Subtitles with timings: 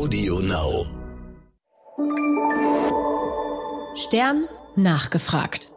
[0.00, 0.86] Audio Now.
[3.94, 5.68] Stern nachgefragt.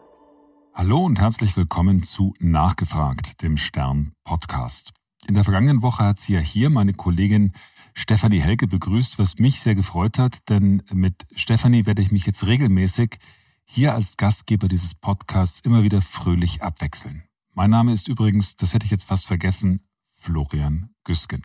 [0.74, 4.94] Hallo und herzlich willkommen zu Nachgefragt, dem Stern Podcast.
[5.28, 7.52] In der vergangenen Woche hat sie ja hier meine Kollegin
[7.96, 12.48] Stefanie Helke begrüßt, was mich sehr gefreut hat, denn mit Stefanie werde ich mich jetzt
[12.48, 13.18] regelmäßig
[13.66, 17.26] hier als Gastgeber dieses Podcasts immer wieder fröhlich abwechseln.
[17.54, 21.44] Mein Name ist übrigens, das hätte ich jetzt fast vergessen, Florian Güsken.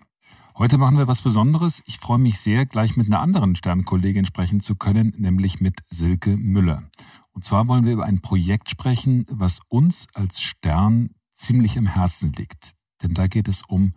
[0.59, 1.85] Heute machen wir was Besonderes.
[1.87, 6.37] Ich freue mich sehr, gleich mit einer anderen Sternkollegin sprechen zu können, nämlich mit Silke
[6.37, 6.83] Müller.
[7.30, 12.33] Und zwar wollen wir über ein Projekt sprechen, was uns als Stern ziemlich am Herzen
[12.33, 12.73] liegt.
[13.05, 13.95] Denn da geht es um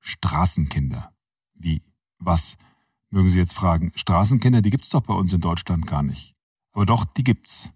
[0.00, 1.14] Straßenkinder.
[1.54, 1.80] Wie?
[2.18, 2.58] Was?
[3.08, 3.90] Mögen Sie jetzt fragen.
[3.96, 6.34] Straßenkinder, die gibt es doch bei uns in Deutschland gar nicht.
[6.72, 7.72] Aber doch, die gibt's.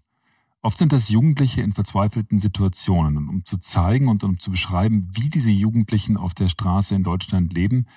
[0.61, 3.17] Oft sind das Jugendliche in verzweifelten Situationen.
[3.17, 7.01] Und um zu zeigen und um zu beschreiben, wie diese Jugendlichen auf der Straße in
[7.01, 7.87] Deutschland leben,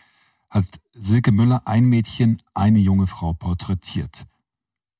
[0.51, 4.27] hat Silke Müller ein Mädchen, eine junge Frau porträtiert.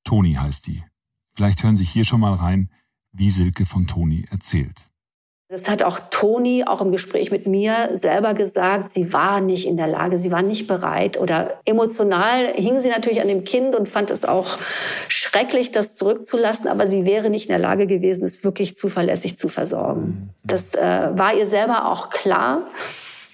[0.03, 0.83] Toni heißt die.
[1.35, 2.69] Vielleicht hören Sie hier schon mal rein,
[3.11, 4.91] wie Silke von Toni erzählt.
[5.51, 8.93] Das hat auch Toni auch im Gespräch mit mir selber gesagt.
[8.93, 13.19] Sie war nicht in der Lage, sie war nicht bereit oder emotional hing sie natürlich
[13.19, 14.57] an dem Kind und fand es auch
[15.09, 16.69] schrecklich, das zurückzulassen.
[16.69, 20.29] Aber sie wäre nicht in der Lage gewesen, es wirklich zuverlässig zu versorgen.
[20.45, 22.67] Das äh, war ihr selber auch klar.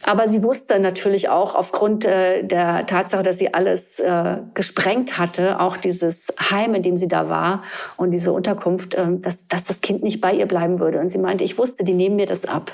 [0.08, 5.60] Aber sie wusste natürlich auch aufgrund äh, der Tatsache, dass sie alles äh, gesprengt hatte,
[5.60, 7.64] auch dieses Heim, in dem sie da war
[7.98, 11.02] und diese Unterkunft, äh, dass, dass das Kind nicht bei ihr bleiben würde.
[11.02, 12.72] Und sie meinte, ich wusste, die nehmen mir das ab.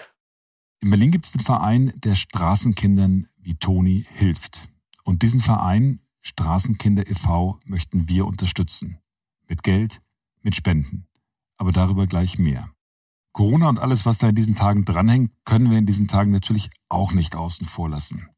[0.82, 4.70] In Berlin gibt es einen Verein, der Straßenkindern wie Toni hilft.
[5.04, 9.00] Und diesen Verein, Straßenkinder e.V., möchten wir unterstützen.
[9.48, 10.02] Mit Geld,
[10.44, 11.08] mit Spenden.
[11.58, 12.70] Aber darüber gleich mehr.
[13.34, 16.70] Corona und alles, was da in diesen Tagen dranhängt, können wir in diesen Tagen natürlich
[16.88, 18.30] auch nicht außen vor lassen.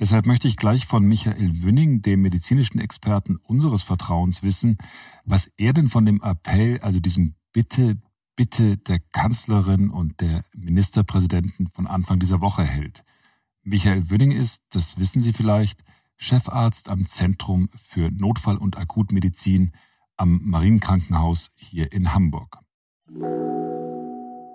[0.00, 4.78] Deshalb möchte ich gleich von Michael Wünning, dem medizinischen Experten unseres Vertrauens, wissen,
[5.26, 8.00] was er denn von dem Appell, also diesem Bitte,
[8.34, 13.04] Bitte der Kanzlerin und der Ministerpräsidenten von Anfang dieser Woche hält.
[13.62, 15.82] Michael Wünning ist, das wissen Sie vielleicht,
[16.16, 19.72] Chefarzt am Zentrum für Notfall- und Akutmedizin
[20.16, 22.58] am Marienkrankenhaus hier in Hamburg.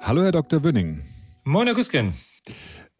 [0.07, 0.63] Hallo, Herr Dr.
[0.63, 1.01] Wünning.
[1.45, 2.13] Moin, Herr Güsken.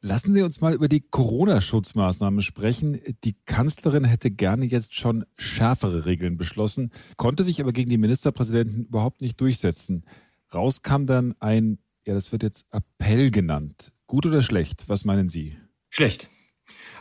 [0.02, 3.00] Lassen Sie uns mal über die Corona-Schutzmaßnahmen sprechen.
[3.24, 8.86] Die Kanzlerin hätte gerne jetzt schon schärfere Regeln beschlossen, konnte sich aber gegen die Ministerpräsidenten
[8.86, 10.04] überhaupt nicht durchsetzen.
[10.52, 11.78] Raus kam dann ein,
[12.08, 13.92] ja, das wird jetzt Appell genannt.
[14.08, 14.90] Gut oder schlecht?
[14.90, 15.58] Was meinen Sie?
[15.92, 16.28] Schlecht.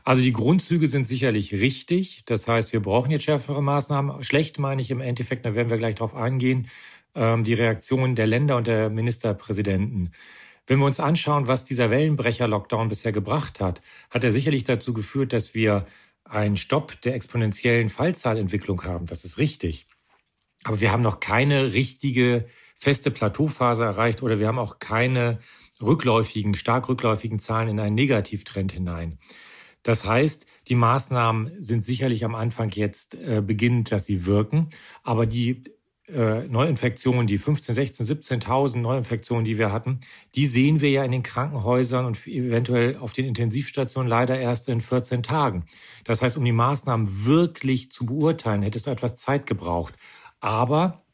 [0.04, 2.26] Also die Grundzüge sind sicherlich richtig.
[2.26, 4.22] Das heißt, wir brauchen jetzt schärfere Maßnahmen.
[4.22, 6.68] Schlecht meine ich im Endeffekt, da werden wir gleich drauf eingehen,
[7.14, 10.10] die Reaktion der Länder und der Ministerpräsidenten.
[10.66, 15.32] Wenn wir uns anschauen, was dieser Wellenbrecher-Lockdown bisher gebracht hat, hat er sicherlich dazu geführt,
[15.32, 15.86] dass wir
[16.24, 19.06] einen Stopp der exponentiellen Fallzahlentwicklung haben.
[19.06, 19.86] Das ist richtig.
[20.64, 22.46] Aber wir haben noch keine richtige
[22.78, 25.38] feste Plateauphase erreicht oder wir haben auch keine
[25.82, 29.18] rückläufigen, stark rückläufigen Zahlen in einen Negativtrend hinein.
[29.82, 34.70] Das heißt, die Maßnahmen sind sicherlich am Anfang jetzt äh, beginnend, dass sie wirken,
[35.02, 35.62] aber die
[36.08, 40.00] äh, Neuinfektionen, die 15, 16, 17.000 Neuinfektionen, die wir hatten,
[40.34, 44.80] die sehen wir ja in den Krankenhäusern und eventuell auf den Intensivstationen leider erst in
[44.80, 45.64] 14 Tagen.
[46.04, 49.94] Das heißt, um die Maßnahmen wirklich zu beurteilen, hättest du etwas Zeit gebraucht.
[50.40, 51.04] Aber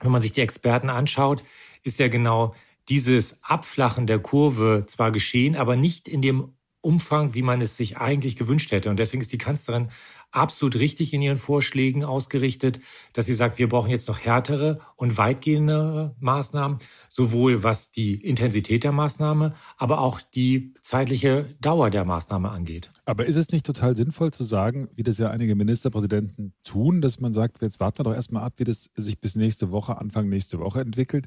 [0.00, 1.42] wenn man sich die Experten anschaut,
[1.82, 2.54] ist ja genau
[2.90, 7.96] dieses Abflachen der Kurve zwar geschehen, aber nicht in dem Umfang, wie man es sich
[7.96, 8.90] eigentlich gewünscht hätte.
[8.90, 9.88] Und deswegen ist die Kanzlerin
[10.34, 12.80] absolut richtig in ihren Vorschlägen ausgerichtet,
[13.12, 16.78] dass sie sagt, wir brauchen jetzt noch härtere und weitgehende Maßnahmen,
[17.08, 22.90] sowohl was die Intensität der Maßnahme, aber auch die zeitliche Dauer der Maßnahme angeht.
[23.04, 27.20] Aber ist es nicht total sinnvoll zu sagen, wie das ja einige Ministerpräsidenten tun, dass
[27.20, 30.28] man sagt, jetzt warten wir doch erstmal ab, wie das sich bis nächste Woche, Anfang
[30.28, 31.26] nächste Woche entwickelt?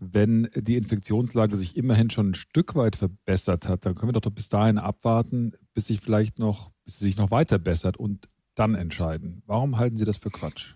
[0.00, 4.30] Wenn die Infektionslage sich immerhin schon ein Stück weit verbessert hat, dann können wir doch
[4.30, 8.74] bis dahin abwarten, bis sich vielleicht noch, bis sie sich noch weiter bessert und dann
[8.74, 9.42] entscheiden.
[9.46, 10.74] Warum halten Sie das für Quatsch?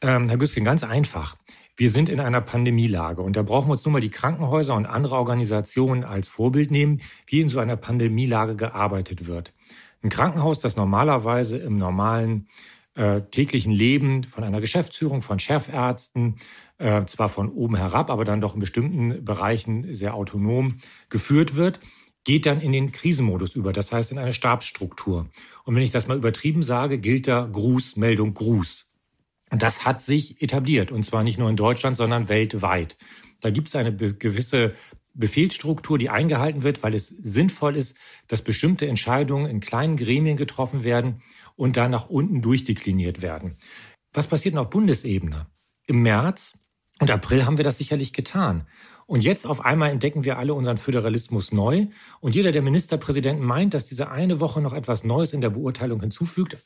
[0.00, 1.36] Ähm, Herr Güstin, ganz einfach.
[1.76, 4.86] Wir sind in einer Pandemielage und da brauchen wir uns nur mal die Krankenhäuser und
[4.86, 9.54] andere Organisationen als Vorbild nehmen, wie in so einer Pandemielage gearbeitet wird.
[10.02, 12.48] Ein Krankenhaus, das normalerweise im normalen
[12.94, 16.36] äh, täglichen Leben von einer Geschäftsführung, von Chefärzten,
[16.78, 20.78] äh, zwar von oben herab, aber dann doch in bestimmten Bereichen sehr autonom
[21.08, 21.80] geführt wird,
[22.24, 25.28] geht dann in den Krisenmodus über, das heißt in eine Stabsstruktur.
[25.64, 28.88] Und wenn ich das mal übertrieben sage, gilt da Gruß, Meldung, Gruß.
[29.50, 32.96] Das hat sich etabliert, und zwar nicht nur in Deutschland, sondern weltweit.
[33.40, 34.74] Da gibt es eine gewisse
[35.14, 37.96] Befehlsstruktur, die eingehalten wird, weil es sinnvoll ist,
[38.28, 41.22] dass bestimmte Entscheidungen in kleinen Gremien getroffen werden
[41.56, 43.56] und dann nach unten durchdekliniert werden.
[44.12, 45.46] Was passiert denn auf Bundesebene?
[45.86, 46.56] Im März
[47.00, 48.66] und April haben wir das sicherlich getan.
[49.10, 51.88] Und jetzt auf einmal entdecken wir alle unseren Föderalismus neu.
[52.20, 56.00] Und jeder der Ministerpräsidenten meint, dass diese eine Woche noch etwas Neues in der Beurteilung
[56.00, 56.56] hinzufügt.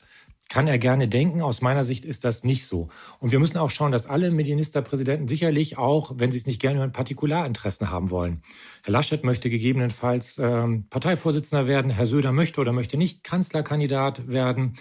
[0.47, 1.41] Kann er gerne denken.
[1.41, 2.89] Aus meiner Sicht ist das nicht so.
[3.19, 6.77] Und wir müssen auch schauen, dass alle Ministerpräsidenten sicherlich auch, wenn sie es nicht gerne
[6.77, 8.43] hören, Partikularinteressen haben wollen.
[8.83, 11.89] Herr Laschet möchte gegebenenfalls ähm, Parteivorsitzender werden.
[11.89, 14.77] Herr Söder möchte oder möchte nicht Kanzlerkandidat werden.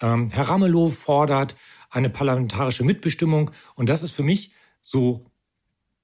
[0.00, 1.56] Ähm, Herr Ramelow fordert
[1.90, 3.50] eine parlamentarische Mitbestimmung.
[3.74, 5.27] Und das ist für mich so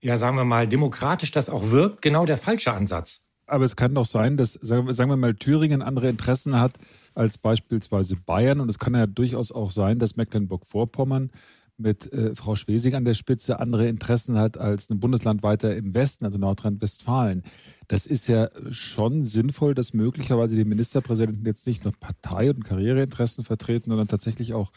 [0.05, 3.23] ja, sagen wir mal, demokratisch das auch wirkt, genau der falsche Ansatz.
[3.47, 6.77] Aber es kann doch sein, dass, sagen wir mal, Thüringen andere Interessen hat
[7.15, 8.61] als beispielsweise Bayern.
[8.61, 11.31] Und es kann ja durchaus auch sein, dass Mecklenburg-Vorpommern
[11.79, 15.95] mit äh, Frau Schwesig an der Spitze andere Interessen hat als ein Bundesland weiter im
[15.95, 17.43] Westen, also Nordrhein-Westfalen.
[17.89, 23.43] Das ist ja schon sinnvoll, dass möglicherweise die Ministerpräsidenten jetzt nicht nur Partei- und Karriereinteressen
[23.43, 24.71] vertreten, sondern tatsächlich auch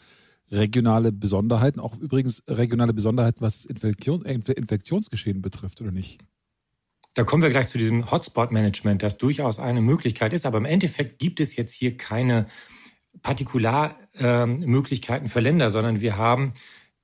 [0.50, 6.20] regionale Besonderheiten, auch übrigens regionale Besonderheiten, was Infektion, Infektionsgeschehen betrifft, oder nicht?
[7.14, 10.46] Da kommen wir gleich zu diesem Hotspot-Management, das durchaus eine Möglichkeit ist.
[10.46, 12.46] Aber im Endeffekt gibt es jetzt hier keine
[13.22, 16.52] Partikularmöglichkeiten äh, für Länder, sondern wir haben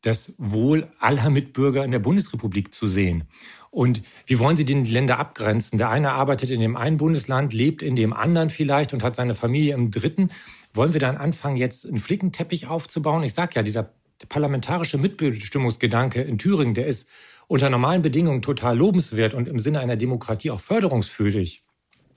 [0.04, 3.24] das Wohl aller Mitbürger in der Bundesrepublik zu sehen.
[3.70, 5.78] Und wie wollen Sie den Länder abgrenzen?
[5.78, 9.34] Der eine arbeitet in dem einen Bundesland, lebt in dem anderen vielleicht und hat seine
[9.34, 10.30] Familie im dritten.
[10.72, 13.24] Wollen wir dann anfangen, jetzt einen Flickenteppich aufzubauen?
[13.24, 13.90] Ich sage ja, dieser
[14.28, 17.08] parlamentarische Mitbestimmungsgedanke in Thüringen, der ist
[17.48, 21.63] unter normalen Bedingungen total lobenswert und im Sinne einer Demokratie auch förderungswürdig.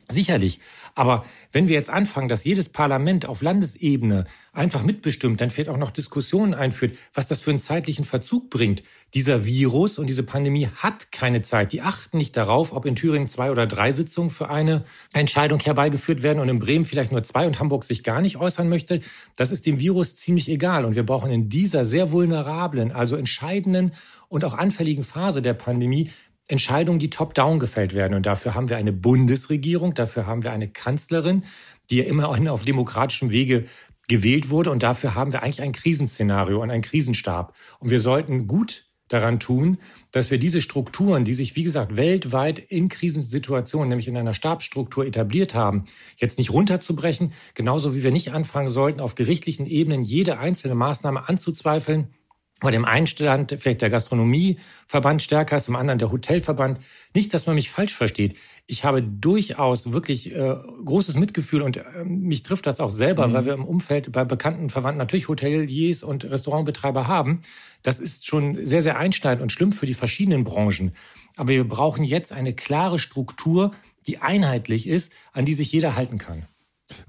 [0.09, 0.61] Sicherlich.
[0.95, 5.77] Aber wenn wir jetzt anfangen, dass jedes Parlament auf Landesebene einfach mitbestimmt, dann vielleicht auch
[5.77, 8.83] noch Diskussionen einführt, was das für einen zeitlichen Verzug bringt.
[9.13, 11.73] Dieser Virus und diese Pandemie hat keine Zeit.
[11.73, 16.23] Die achten nicht darauf, ob in Thüringen zwei oder drei Sitzungen für eine Entscheidung herbeigeführt
[16.23, 19.01] werden und in Bremen vielleicht nur zwei und Hamburg sich gar nicht äußern möchte.
[19.35, 20.85] Das ist dem Virus ziemlich egal.
[20.85, 23.91] Und wir brauchen in dieser sehr vulnerablen, also entscheidenden
[24.29, 26.11] und auch anfälligen Phase der Pandemie
[26.47, 28.13] Entscheidungen, die top-down gefällt werden.
[28.13, 31.43] Und dafür haben wir eine Bundesregierung, dafür haben wir eine Kanzlerin,
[31.89, 33.65] die ja immerhin auf demokratischem Wege
[34.07, 34.71] gewählt wurde.
[34.71, 37.53] Und dafür haben wir eigentlich ein Krisenszenario und einen Krisenstab.
[37.79, 39.77] Und wir sollten gut daran tun,
[40.11, 45.05] dass wir diese Strukturen, die sich, wie gesagt, weltweit in Krisensituationen, nämlich in einer Stabsstruktur
[45.05, 45.85] etabliert haben,
[46.17, 51.27] jetzt nicht runterzubrechen, genauso wie wir nicht anfangen sollten, auf gerichtlichen Ebenen jede einzelne Maßnahme
[51.27, 52.09] anzuzweifeln
[52.59, 56.79] bei dem einen stand vielleicht der Gastronomieverband stärker ist, im anderen der Hotelverband.
[57.13, 58.35] Nicht, dass man mich falsch versteht.
[58.65, 63.33] Ich habe durchaus wirklich äh, großes Mitgefühl und äh, mich trifft das auch selber, mhm.
[63.33, 67.41] weil wir im Umfeld bei bekannten Verwandten natürlich Hoteliers und Restaurantbetreiber haben.
[67.83, 70.93] Das ist schon sehr, sehr einschneidend und schlimm für die verschiedenen Branchen.
[71.35, 73.71] Aber wir brauchen jetzt eine klare Struktur,
[74.07, 76.47] die einheitlich ist, an die sich jeder halten kann.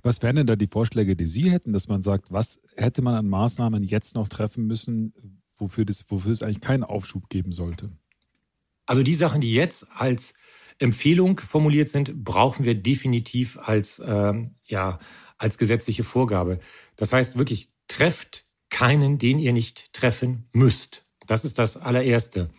[0.03, 3.15] Was wären denn da die Vorschläge, die Sie hätten, dass man sagt, was hätte man
[3.15, 7.91] an Maßnahmen jetzt noch treffen müssen, wofür, das, wofür es eigentlich keinen Aufschub geben sollte?
[8.87, 10.35] Also die Sachen, die jetzt als
[10.79, 14.99] Empfehlung formuliert sind, brauchen wir definitiv als, ähm, ja,
[15.37, 16.61] als gesetzliche Vorgabe.
[16.97, 21.07] Das heißt wirklich, trefft keinen, den ihr nicht treffen müsst.
[21.27, 22.51] Das ist das allererste.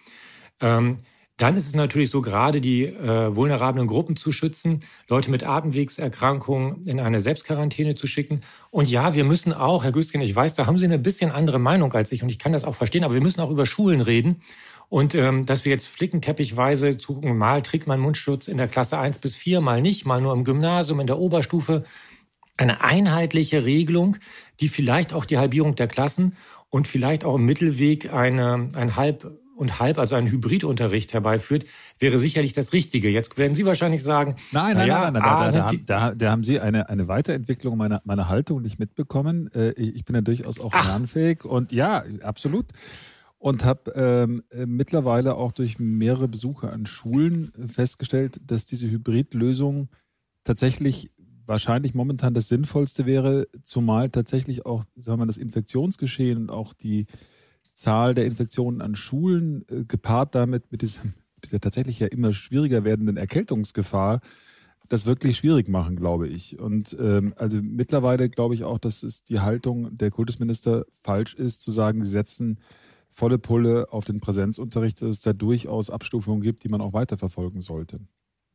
[0.60, 1.00] Ähm,
[1.40, 6.86] dann ist es natürlich so, gerade die äh, vulnerablen Gruppen zu schützen, Leute mit Atemwegserkrankungen
[6.86, 8.42] in eine Selbstquarantäne zu schicken.
[8.72, 11.58] Und ja, wir müssen auch, Herr Güsken, ich weiß, da haben Sie eine bisschen andere
[11.58, 14.02] Meinung als ich und ich kann das auch verstehen, aber wir müssen auch über Schulen
[14.02, 14.42] reden.
[14.90, 19.20] Und ähm, dass wir jetzt flickenteppichweise zugucken, mal trägt man Mundschutz in der Klasse 1
[19.20, 21.86] bis 4, mal nicht, mal nur im Gymnasium, in der Oberstufe.
[22.58, 24.18] Eine einheitliche Regelung,
[24.60, 26.36] die vielleicht auch die Halbierung der Klassen
[26.70, 31.66] und vielleicht auch im Mittelweg eine, ein halb und halb, also einen Hybridunterricht herbeiführt,
[32.00, 33.10] wäre sicherlich das Richtige.
[33.10, 36.46] Jetzt werden Sie wahrscheinlich sagen, nein, nein, ja, nein, nein, nein, da, da, da, haben
[36.46, 39.52] Sie eine, eine Weiterentwicklung meiner, meiner Haltung nicht mitbekommen.
[39.54, 40.88] Äh, ich bin ja durchaus auch Ach.
[40.88, 42.68] lernfähig und ja, absolut.
[43.38, 49.90] Und habe ähm, äh, mittlerweile auch durch mehrere Besuche an Schulen festgestellt, dass diese Hybridlösung
[50.46, 51.12] tatsächlich
[51.46, 57.08] wahrscheinlich momentan das Sinnvollste wäre, zumal tatsächlich auch, sagen wir, das Infektionsgeschehen und auch die
[57.80, 62.84] Zahl der Infektionen an Schulen äh, gepaart damit mit diesem, dieser tatsächlich ja immer schwieriger
[62.84, 64.22] werdenden Erkältungsgefahr
[64.90, 66.60] das wirklich schwierig machen, glaube ich.
[66.60, 71.62] Und ähm, also mittlerweile glaube ich auch, dass es die Haltung der Kultusminister falsch ist,
[71.62, 72.60] zu sagen, sie setzen
[73.12, 77.62] volle Pulle auf den Präsenzunterricht, dass es da durchaus Abstufungen gibt, die man auch weiterverfolgen
[77.62, 78.00] sollte.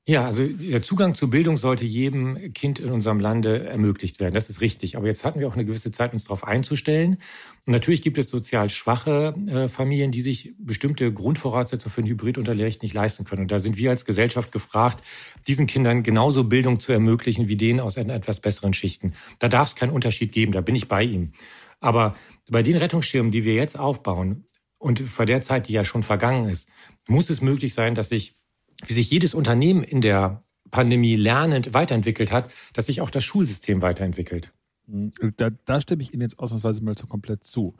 [0.06, 4.34] Ja, also der Zugang zu Bildung sollte jedem Kind in unserem Lande ermöglicht werden.
[4.34, 4.98] Das ist richtig.
[4.98, 7.16] Aber jetzt hatten wir auch eine gewisse Zeit, uns darauf einzustellen.
[7.64, 12.82] Und natürlich gibt es sozial schwache äh, Familien, die sich bestimmte Grundvoraussetzungen für ein Hybridunterricht
[12.82, 13.42] nicht leisten können.
[13.42, 15.02] Und da sind wir als Gesellschaft gefragt,
[15.46, 19.14] diesen Kindern genauso Bildung zu ermöglichen wie denen aus etwas besseren Schichten.
[19.38, 20.52] Da darf es keinen Unterschied geben.
[20.52, 21.32] Da bin ich bei Ihnen.
[21.80, 22.14] Aber
[22.50, 24.44] bei den Rettungsschirmen, die wir jetzt aufbauen
[24.76, 26.68] und vor der Zeit, die ja schon vergangen ist,
[27.08, 28.36] muss es möglich sein, dass sich
[28.86, 33.82] wie sich jedes Unternehmen in der Pandemie lernend weiterentwickelt hat, dass sich auch das Schulsystem
[33.82, 34.52] weiterentwickelt.
[34.86, 35.12] Mhm.
[35.36, 37.74] Da, da stimme ich Ihnen jetzt ausnahmsweise mal so komplett zu.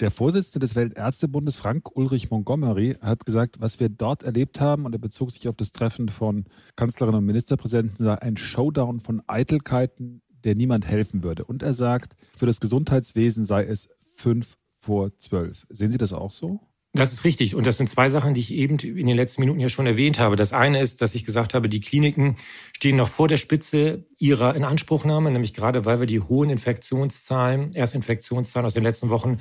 [0.00, 4.92] Der Vorsitzende des Weltärztebundes, Frank Ulrich Montgomery, hat gesagt, was wir dort erlebt haben, und
[4.92, 6.44] er bezog sich auf das Treffen von
[6.76, 11.44] Kanzlerin und Ministerpräsidenten, sei ein Showdown von Eitelkeiten, der niemand helfen würde.
[11.44, 15.66] Und er sagt, für das Gesundheitswesen sei es fünf vor zwölf.
[15.68, 16.60] Sehen Sie das auch so?
[16.98, 17.54] Das ist richtig.
[17.54, 20.18] Und das sind zwei Sachen, die ich eben in den letzten Minuten ja schon erwähnt
[20.18, 20.36] habe.
[20.36, 22.36] Das eine ist, dass ich gesagt habe, die Kliniken
[22.74, 28.66] stehen noch vor der Spitze ihrer Inanspruchnahme, nämlich gerade weil wir die hohen Infektionszahlen, Erstinfektionszahlen
[28.66, 29.38] aus den letzten Wochen,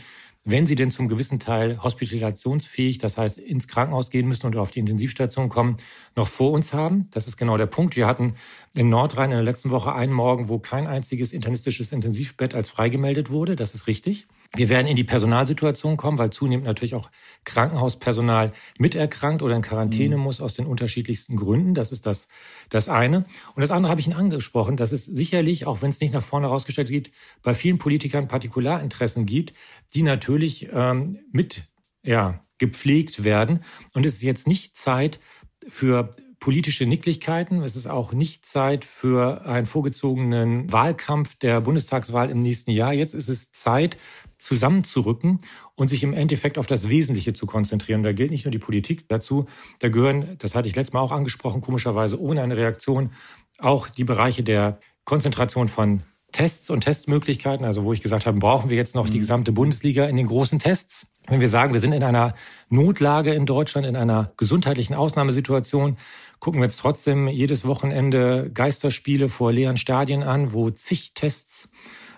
[0.49, 4.71] wenn sie denn zum gewissen Teil hospitalisationsfähig, das heißt ins Krankenhaus gehen müssen und auf
[4.71, 5.75] die Intensivstation kommen,
[6.15, 7.09] noch vor uns haben.
[7.11, 7.97] Das ist genau der Punkt.
[7.97, 8.35] Wir hatten
[8.73, 13.29] in Nordrhein in der letzten Woche einen Morgen, wo kein einziges internistisches Intensivbett als freigemeldet
[13.29, 13.57] wurde.
[13.57, 14.27] Das ist richtig.
[14.55, 17.09] Wir werden in die Personalsituation kommen, weil zunehmend natürlich auch
[17.43, 20.23] Krankenhauspersonal miterkrankt oder in Quarantäne mhm.
[20.23, 21.73] muss aus den unterschiedlichsten Gründen.
[21.73, 22.27] Das ist das,
[22.69, 23.25] das eine.
[23.55, 26.23] Und das andere habe ich Ihnen angesprochen, dass es sicherlich, auch wenn es nicht nach
[26.23, 27.11] vorne herausgestellt gibt,
[27.43, 29.53] bei vielen Politikern Partikularinteressen gibt,
[29.93, 31.67] die natürlich ähm, mit
[32.03, 33.63] ja, gepflegt werden.
[33.93, 35.19] Und es ist jetzt nicht Zeit
[35.67, 37.61] für politische Nicklichkeiten.
[37.61, 42.93] Es ist auch nicht Zeit für einen vorgezogenen Wahlkampf der Bundestagswahl im nächsten Jahr.
[42.93, 43.97] Jetzt ist es Zeit,
[44.37, 45.39] zusammenzurücken
[45.75, 48.03] und sich im Endeffekt auf das Wesentliche zu konzentrieren.
[48.03, 49.47] Da gilt nicht nur die Politik dazu,
[49.79, 53.11] da gehören, das hatte ich letztes Mal auch angesprochen, komischerweise ohne eine Reaktion,
[53.57, 58.69] auch die Bereiche der Konzentration von Tests und Testmöglichkeiten, also wo ich gesagt habe, brauchen
[58.69, 59.21] wir jetzt noch die mhm.
[59.21, 61.07] gesamte Bundesliga in den großen Tests.
[61.25, 62.35] Wenn wir sagen, wir sind in einer
[62.69, 65.97] Notlage in Deutschland, in einer gesundheitlichen Ausnahmesituation,
[66.39, 71.69] gucken wir jetzt trotzdem jedes Wochenende Geisterspiele vor leeren Stadien an, wo zig Tests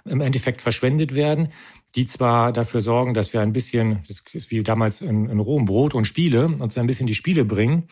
[0.06, 1.50] im Endeffekt verschwendet werden,
[1.96, 5.66] die zwar dafür sorgen, dass wir ein bisschen, das ist wie damals in, in Rom,
[5.66, 7.88] Brot und Spiele, uns ein bisschen die Spiele bringen,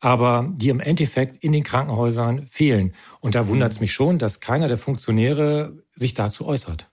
[0.00, 2.94] aber die im Endeffekt in den Krankenhäusern fehlen.
[3.20, 6.88] Und da wundert es mich schon, dass keiner der Funktionäre sich dazu äußert.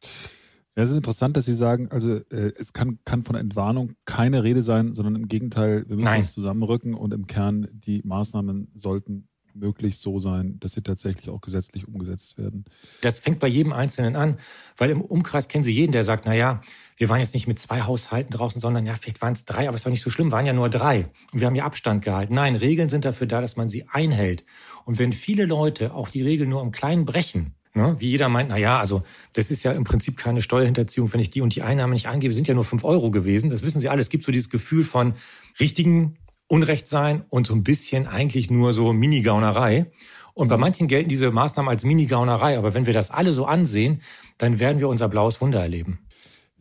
[0.77, 4.43] Ja, es ist interessant, dass Sie sagen, also äh, es kann, kann von Entwarnung keine
[4.43, 6.19] Rede sein, sondern im Gegenteil, wir müssen Nein.
[6.19, 11.41] uns zusammenrücken und im Kern die Maßnahmen sollten möglichst so sein, dass sie tatsächlich auch
[11.41, 12.65] gesetzlich umgesetzt werden.
[13.01, 14.38] Das fängt bei jedem Einzelnen an,
[14.77, 16.62] weil im Umkreis kennen Sie jeden, der sagt, na ja,
[16.96, 19.74] wir waren jetzt nicht mit zwei Haushalten draußen, sondern ja, vielleicht waren es drei, aber
[19.74, 21.10] es ist doch nicht so schlimm, waren ja nur drei.
[21.31, 22.36] Und wir haben ja Abstand gehalten.
[22.36, 24.46] Nein, Regeln sind dafür da, dass man sie einhält.
[24.86, 27.96] Und wenn viele Leute auch die Regeln nur im Kleinen brechen, Ne?
[28.00, 29.03] Wie jeder meint, na ja, also
[29.34, 32.34] das ist ja im Prinzip keine Steuerhinterziehung, wenn ich die und die Einnahme nicht angebe,
[32.34, 33.50] sind ja nur fünf Euro gewesen.
[33.50, 34.01] Das wissen Sie alle.
[34.01, 35.13] Es gibt so dieses Gefühl von
[35.60, 36.17] richtigen
[36.48, 39.91] Unrecht sein und so ein bisschen eigentlich nur so Minigaunerei.
[40.34, 42.57] Und bei manchen gelten diese Maßnahmen als Minigaunerei.
[42.57, 44.01] Aber wenn wir das alle so ansehen,
[44.38, 46.00] dann werden wir unser blaues Wunder erleben.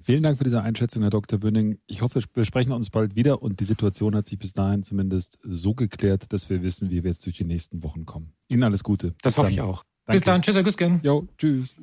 [0.00, 1.42] Vielen Dank für diese Einschätzung, Herr Dr.
[1.42, 1.78] Wünning.
[1.87, 5.38] Ich hoffe, wir sprechen uns bald wieder und die Situation hat sich bis dahin zumindest
[5.42, 8.32] so geklärt, dass wir wissen, wie wir jetzt durch die nächsten Wochen kommen.
[8.49, 9.14] Ihnen alles Gute.
[9.23, 9.52] Das bis hoffe dann.
[9.52, 9.82] ich auch.
[10.06, 10.18] Danke.
[10.18, 10.40] Bis dann.
[10.40, 11.00] Tschüss, Herr Güsken.
[11.02, 11.80] Jo, tschüss.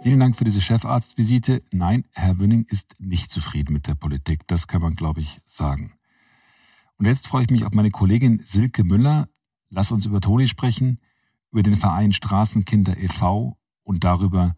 [0.00, 1.62] Vielen Dank für diese Chefarztvisite.
[1.72, 4.46] Nein, Herr Wünning ist nicht zufrieden mit der Politik.
[4.46, 5.94] Das kann man, glaube ich, sagen.
[6.96, 9.28] Und jetzt freue ich mich auf meine Kollegin Silke Müller.
[9.70, 11.00] Lass uns über Toni sprechen,
[11.50, 13.58] über den Verein Straßenkinder e.V.
[13.82, 14.54] und darüber,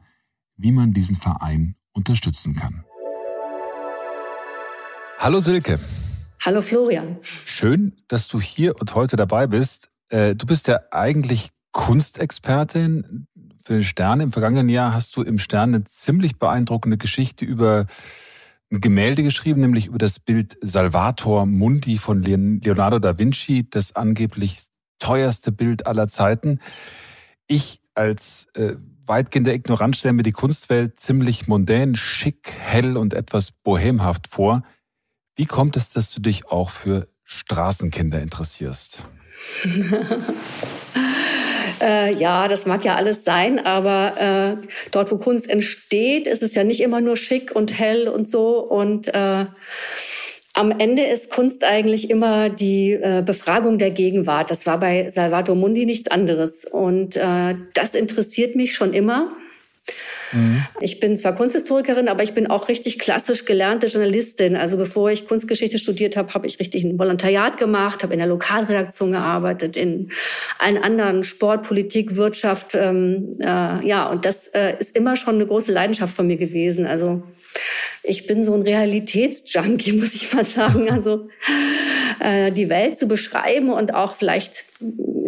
[0.56, 2.84] wie man diesen Verein unterstützen kann.
[5.18, 5.80] Hallo Silke.
[6.44, 7.16] Hallo Florian.
[7.22, 9.90] Schön, dass du hier und heute dabei bist.
[10.08, 13.26] Äh, du bist ja eigentlich Kunstexpertin
[13.64, 14.20] für den Stern.
[14.20, 17.86] Im vergangenen Jahr hast du im Stern eine ziemlich beeindruckende Geschichte über
[18.70, 24.66] ein Gemälde geschrieben, nämlich über das Bild Salvator Mundi von Leonardo da Vinci, das angeblich
[24.98, 26.60] teuerste Bild aller Zeiten.
[27.46, 33.50] Ich als äh, weitgehender Ignorant stelle mir die Kunstwelt ziemlich mondän, schick, hell und etwas
[33.50, 34.62] bohemhaft vor.
[35.34, 39.04] Wie kommt es, dass du dich auch für Straßenkinder interessierst?
[41.80, 46.54] Äh, ja, das mag ja alles sein, aber äh, dort, wo Kunst entsteht, ist es
[46.54, 48.58] ja nicht immer nur schick und hell und so.
[48.58, 49.46] Und äh,
[50.52, 54.50] am Ende ist Kunst eigentlich immer die äh, Befragung der Gegenwart.
[54.50, 56.64] Das war bei Salvator Mundi nichts anderes.
[56.64, 59.32] Und äh, das interessiert mich schon immer.
[60.32, 60.64] Mhm.
[60.80, 64.56] Ich bin zwar Kunsthistorikerin, aber ich bin auch richtig klassisch gelernte Journalistin.
[64.56, 68.28] Also bevor ich Kunstgeschichte studiert habe, habe ich richtig ein Volontariat gemacht, habe in der
[68.28, 70.10] Lokalredaktion gearbeitet, in
[70.58, 72.74] allen anderen Sport, Politik, Wirtschaft.
[72.74, 76.86] Ähm, äh, ja, und das äh, ist immer schon eine große Leidenschaft von mir gewesen.
[76.86, 77.22] Also
[78.02, 80.88] ich bin so ein Realitätsjunkie, muss ich mal sagen.
[81.00, 81.28] Also
[82.20, 84.64] äh, die Welt zu beschreiben und auch vielleicht,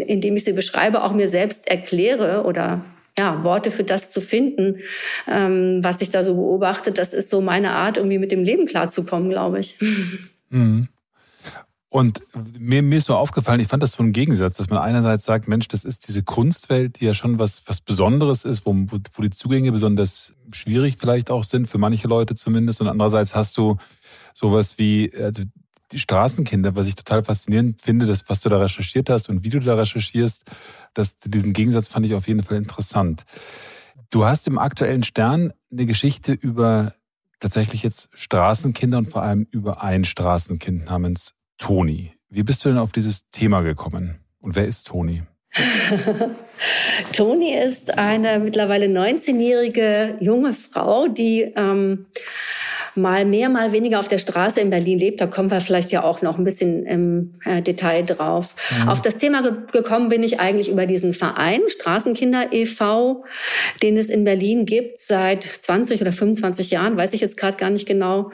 [0.07, 2.85] indem ich sie beschreibe, auch mir selbst erkläre oder
[3.17, 4.81] ja, Worte für das zu finden,
[5.29, 8.67] ähm, was ich da so beobachte, das ist so meine Art, irgendwie mit dem Leben
[8.67, 9.77] klarzukommen, glaube ich.
[10.55, 10.89] Mhm.
[11.89, 12.21] Und
[12.59, 15.47] mir, mir ist so aufgefallen, ich fand das so ein Gegensatz, dass man einerseits sagt,
[15.47, 19.23] Mensch, das ist diese Kunstwelt, die ja schon was, was Besonderes ist, wo, wo, wo
[19.23, 22.81] die Zugänge besonders schwierig vielleicht auch sind, für manche Leute zumindest.
[22.81, 23.77] Und andererseits hast du
[24.33, 25.43] sowas wie also
[25.93, 29.51] die Straßenkinder, was ich total faszinierend finde, das, was du da recherchiert hast und wie
[29.51, 30.45] du da recherchierst,
[30.95, 33.25] das, diesen Gegensatz fand ich auf jeden Fall interessant.
[34.11, 36.95] Du hast im aktuellen Stern eine Geschichte über
[37.41, 42.13] tatsächlich jetzt Straßenkinder und vor allem über ein Straßenkind namens Toni.
[42.29, 44.21] Wie bist du denn auf dieses Thema gekommen?
[44.41, 45.23] Und wer ist Toni?
[47.13, 52.07] Toni ist eine mittlerweile 19-jährige junge Frau, die ähm,
[52.95, 55.21] mal mehr, mal weniger auf der Straße in Berlin lebt.
[55.21, 58.55] Da kommen wir vielleicht ja auch noch ein bisschen im äh, Detail drauf.
[58.83, 58.89] Mhm.
[58.89, 63.25] Auf das Thema ge gekommen bin ich eigentlich über diesen Verein Straßenkinder e.V.,
[63.83, 67.71] den es in Berlin gibt seit 20 oder 25 Jahren, weiß ich jetzt gerade gar
[67.71, 68.31] nicht genau.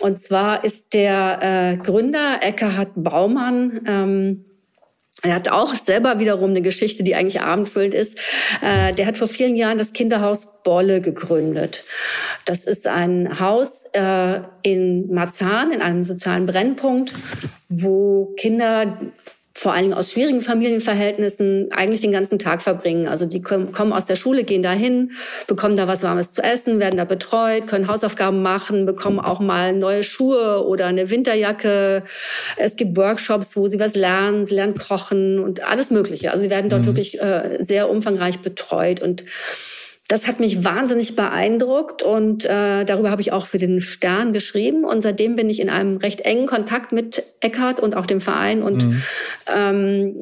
[0.00, 4.44] Und zwar ist der äh, Gründer Eckhard Baumann ähm,
[5.22, 8.18] er hat auch selber wiederum eine Geschichte, die eigentlich abendfüllend ist.
[8.62, 11.84] Äh, der hat vor vielen Jahren das Kinderhaus Bolle gegründet.
[12.44, 17.14] Das ist ein Haus äh, in Marzahn, in einem sozialen Brennpunkt,
[17.68, 18.98] wo Kinder
[19.60, 23.06] vor allen Dingen aus schwierigen Familienverhältnissen eigentlich den ganzen Tag verbringen.
[23.06, 25.10] Also die kommen aus der Schule, gehen dahin,
[25.48, 29.74] bekommen da was Warmes zu essen, werden da betreut, können Hausaufgaben machen, bekommen auch mal
[29.74, 32.04] neue Schuhe oder eine Winterjacke.
[32.56, 36.30] Es gibt Workshops, wo sie was lernen, sie lernen kochen und alles Mögliche.
[36.30, 36.86] Also sie werden dort mhm.
[36.86, 39.24] wirklich äh, sehr umfangreich betreut und
[40.10, 44.84] das hat mich wahnsinnig beeindruckt und äh, darüber habe ich auch für den Stern geschrieben.
[44.84, 48.64] Und seitdem bin ich in einem recht engen Kontakt mit Eckhardt und auch dem Verein.
[48.64, 49.02] Und mhm.
[49.46, 50.14] ähm,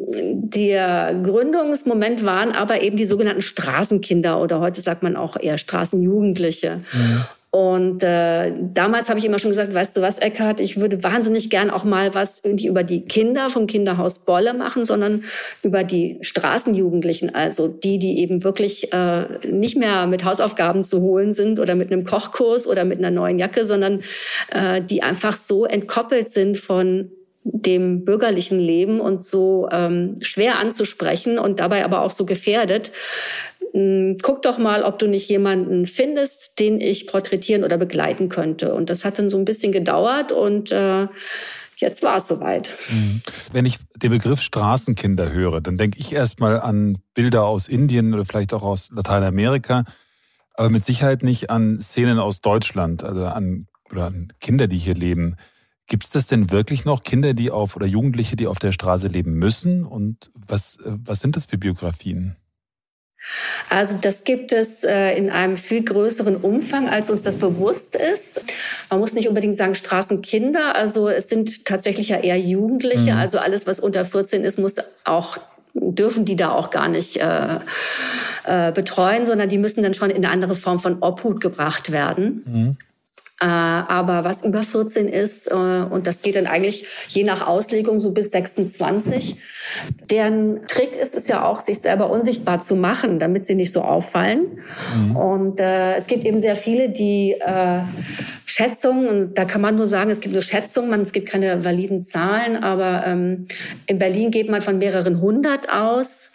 [0.42, 6.83] der Gründungsmoment waren aber eben die sogenannten Straßenkinder oder heute sagt man auch eher Straßenjugendliche.
[6.92, 7.25] Mhm.
[7.50, 11.49] Und äh, damals habe ich immer schon gesagt, weißt du was, Eckhard, ich würde wahnsinnig
[11.49, 15.25] gern auch mal was irgendwie über die Kinder vom Kinderhaus Bolle machen, sondern
[15.62, 21.33] über die Straßenjugendlichen, also die, die eben wirklich äh, nicht mehr mit Hausaufgaben zu holen
[21.33, 24.03] sind oder mit einem Kochkurs oder mit einer neuen Jacke, sondern
[24.51, 27.11] äh, die einfach so entkoppelt sind von
[27.44, 32.92] dem bürgerlichen Leben und so ähm, schwer anzusprechen und dabei aber auch so gefährdet,
[34.22, 38.74] guck doch mal, ob du nicht jemanden findest, den ich porträtieren oder begleiten könnte.
[38.74, 41.07] Und das hat dann so ein bisschen gedauert und äh,
[41.76, 42.70] jetzt war es soweit.
[42.90, 43.22] Mhm.
[43.52, 48.24] Wenn ich den Begriff Straßenkinder höre, dann denke ich erstmal an Bilder aus Indien oder
[48.24, 49.85] vielleicht auch aus Lateinamerika,
[50.54, 54.94] aber mit Sicherheit nicht an Szenen aus Deutschland, also an, oder an Kinder, die hier
[54.94, 55.37] leben.
[55.87, 59.09] Gibt es das denn wirklich noch Kinder, die auf oder Jugendliche, die auf der Straße
[59.09, 59.85] leben müssen?
[59.85, 62.37] Und was, äh, was sind das für Biografien?
[63.68, 68.42] Also das gibt es äh, in einem viel größeren Umfang, als uns das bewusst ist.
[68.90, 70.74] Man muss nicht unbedingt sagen Straßenkinder.
[70.74, 73.12] Also es sind tatsächlich ja eher Jugendliche.
[73.12, 73.18] Mhm.
[73.18, 75.38] Also alles, was unter 14 ist, muss auch
[75.81, 77.59] dürfen die da auch gar nicht äh,
[78.44, 82.42] äh, betreuen, sondern die müssen dann schon in eine andere Form von Obhut gebracht werden.
[82.46, 82.76] Mhm.
[83.40, 88.01] Äh, aber was über 14 ist, äh, und das geht dann eigentlich je nach Auslegung
[88.01, 89.37] so bis 26,
[90.11, 93.83] deren Trick ist es ja auch, sich selber unsichtbar zu machen, damit sie nicht so
[93.83, 94.59] auffallen.
[94.96, 95.16] Mhm.
[95.16, 97.83] Und äh, es gibt eben sehr viele, die äh,
[98.44, 101.64] Schätzungen, und da kann man nur sagen, es gibt so Schätzungen, man, es gibt keine
[101.64, 103.46] validen Zahlen, aber ähm,
[103.87, 106.31] in Berlin geht man von mehreren hundert aus.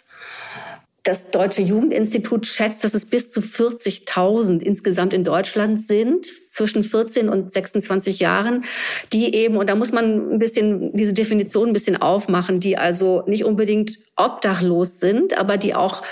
[1.04, 7.28] Das Deutsche Jugendinstitut schätzt, dass es bis zu 40.000 insgesamt in Deutschland sind, zwischen 14
[7.28, 8.64] und 26 Jahren,
[9.12, 13.22] die eben, und da muss man ein bisschen diese Definition ein bisschen aufmachen, die also
[13.26, 16.02] nicht unbedingt obdachlos sind, aber die auch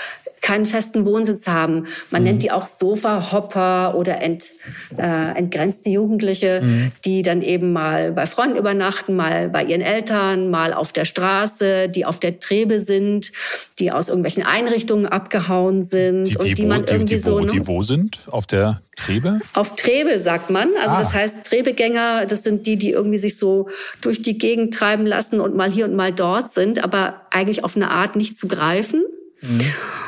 [0.43, 1.87] keinen festen Wohnsitz haben.
[2.11, 2.27] Man mhm.
[2.27, 4.51] nennt die auch Sofa-Hopper oder ent,
[4.97, 6.91] äh, entgrenzte Jugendliche, mhm.
[7.05, 11.87] die dann eben mal bei Freunden übernachten, mal bei ihren Eltern, mal auf der Straße,
[11.89, 13.31] die auf der Trebe sind,
[13.79, 17.39] die aus irgendwelchen Einrichtungen abgehauen sind die, die, und die wo, man irgendwie die, so.
[17.39, 18.27] Wo, die wo sind?
[18.29, 19.39] Auf der Trebe?
[19.53, 20.69] Auf Trebe sagt man.
[20.81, 20.99] Also ah.
[20.99, 23.69] das heißt Trebegänger, das sind die, die irgendwie sich so
[24.01, 27.77] durch die Gegend treiben lassen und mal hier und mal dort sind, aber eigentlich auf
[27.77, 29.05] eine Art nicht zu greifen.
[29.43, 29.61] Mhm.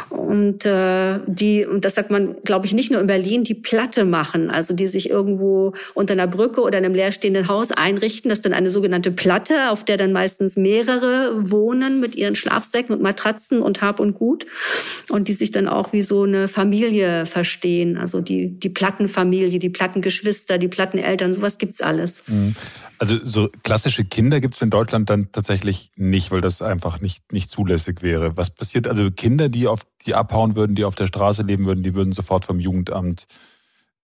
[0.10, 4.06] und äh, die, und das sagt man, glaube ich, nicht nur in Berlin, die Platte
[4.06, 8.30] machen, also die sich irgendwo unter einer Brücke oder einem leerstehenden Haus einrichten.
[8.30, 12.96] Das ist dann eine sogenannte Platte, auf der dann meistens mehrere wohnen mit ihren Schlafsäcken
[12.96, 14.46] und Matratzen und Hab und Gut
[15.10, 17.98] und die sich dann auch wie so eine Familie verstehen.
[17.98, 22.24] Also die, die Plattenfamilie, die Plattengeschwister, die Platteneltern, sowas gibt's alles.
[22.28, 22.56] Mhm.
[22.98, 27.50] Also so klassische Kinder gibt's in Deutschland dann tatsächlich nicht, weil das einfach nicht, nicht
[27.50, 28.38] zulässig wäre.
[28.38, 31.84] Was passiert also Kinder, die auf die abhauen würden, die auf der Straße leben würden,
[31.84, 33.28] die würden sofort vom Jugendamt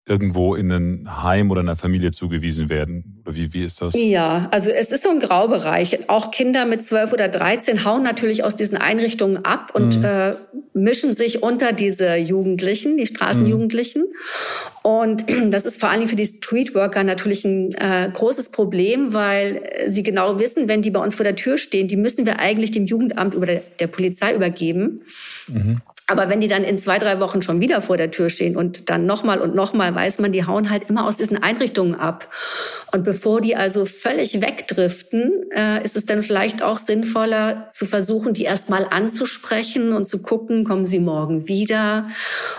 [0.06, 3.22] irgendwo in ein Heim oder einer Familie zugewiesen werden?
[3.24, 3.94] Oder wie, wie ist das?
[3.96, 6.08] Ja, also es ist so ein Graubereich.
[6.08, 10.04] Auch Kinder mit 12 oder 13 hauen natürlich aus diesen Einrichtungen ab und mhm.
[10.04, 10.34] äh,
[10.72, 14.02] mischen sich unter diese Jugendlichen, die Straßenjugendlichen.
[14.02, 14.90] Mhm.
[14.90, 20.02] Und das ist vor allem für die Streetworker natürlich ein äh, großes Problem, weil sie
[20.02, 22.86] genau wissen, wenn die bei uns vor der Tür stehen, die müssen wir eigentlich dem
[22.86, 25.02] Jugendamt oder der, der Polizei übergeben.
[25.46, 25.82] Mhm.
[26.10, 28.90] Aber wenn die dann in zwei, drei Wochen schon wieder vor der Tür stehen und
[28.90, 32.28] dann nochmal und nochmal, weiß man, die hauen halt immer aus diesen Einrichtungen ab.
[32.90, 38.34] Und bevor die also völlig wegdriften, äh, ist es dann vielleicht auch sinnvoller zu versuchen,
[38.34, 42.08] die erstmal anzusprechen und zu gucken, kommen sie morgen wieder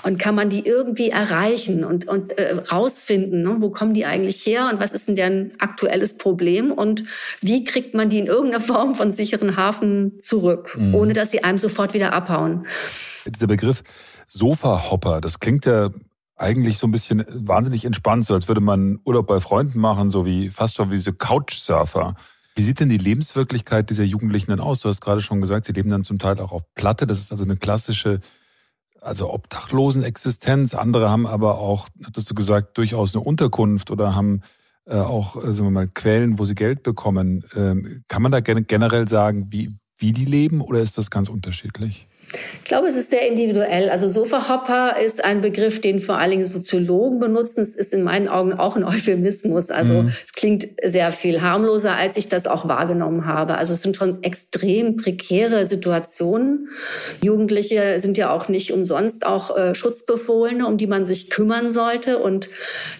[0.03, 3.57] und kann man die irgendwie erreichen und, und äh, rausfinden, ne?
[3.59, 7.03] wo kommen die eigentlich her und was ist denn deren aktuelles Problem und
[7.41, 10.95] wie kriegt man die in irgendeiner Form von sicheren Hafen zurück, mhm.
[10.95, 12.65] ohne dass sie einem sofort wieder abhauen.
[13.27, 13.83] Dieser Begriff
[14.27, 15.89] Sofa-Hopper, das klingt ja
[16.41, 20.25] eigentlich so ein bisschen wahnsinnig entspannt, so als würde man Urlaub bei Freunden machen, so
[20.25, 22.15] wie fast schon wie diese Couchsurfer.
[22.55, 24.81] Wie sieht denn die Lebenswirklichkeit dieser Jugendlichen denn aus?
[24.81, 27.07] Du hast gerade schon gesagt, die leben dann zum Teil auch auf Platte.
[27.07, 28.19] Das ist also eine klassische,
[28.99, 30.73] also Obdachlosenexistenz.
[30.73, 34.41] Andere haben aber auch, hattest du gesagt, durchaus eine Unterkunft oder haben
[34.85, 37.45] äh, auch, äh, sagen wir mal, Quellen, wo sie Geld bekommen.
[37.55, 42.07] Ähm, kann man da generell sagen, wie, wie die leben oder ist das ganz unterschiedlich?
[42.59, 43.89] Ich glaube, es ist sehr individuell.
[43.89, 47.61] Also Sofa-Hopper ist ein Begriff, den vor allen Dingen Soziologen benutzen.
[47.61, 49.69] Es ist in meinen Augen auch ein Euphemismus.
[49.69, 50.07] Also mhm.
[50.07, 53.55] es klingt sehr viel harmloser, als ich das auch wahrgenommen habe.
[53.55, 56.69] Also es sind schon extrem prekäre Situationen.
[57.21, 62.19] Jugendliche sind ja auch nicht umsonst auch äh, Schutzbefohlene, um die man sich kümmern sollte.
[62.19, 62.49] Und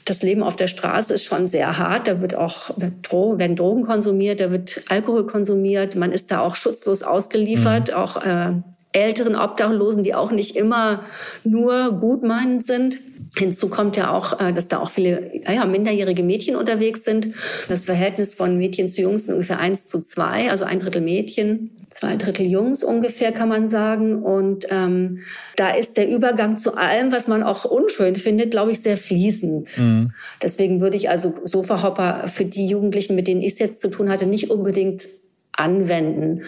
[0.05, 2.07] das Leben auf der Straße ist schon sehr hart.
[2.07, 5.95] Da wird auch werden Drogen konsumiert, da wird Alkohol konsumiert.
[5.95, 7.93] Man ist da auch schutzlos ausgeliefert, mhm.
[7.93, 8.53] auch äh,
[8.93, 11.06] älteren Obdachlosen, die auch nicht immer
[11.43, 12.97] nur gutmeinend sind.
[13.38, 17.30] Hinzu kommt ja auch, äh, dass da auch viele ja, minderjährige Mädchen unterwegs sind.
[17.69, 21.71] Das Verhältnis von Mädchen zu Jungs ist ungefähr eins zu zwei, also ein Drittel Mädchen,
[21.89, 24.21] zwei Drittel Jungs ungefähr, kann man sagen.
[24.21, 25.19] Und ähm,
[25.56, 29.77] da ist der Übergang zu allem, was man auch unschön findet, glaube ich, sehr fließend.
[29.77, 30.12] Mhm.
[30.41, 34.10] Deswegen würde ich also Sofahopper für die Jugendlichen, mit denen ich es jetzt zu tun
[34.10, 35.08] hatte, nicht unbedingt
[35.53, 36.43] anwenden.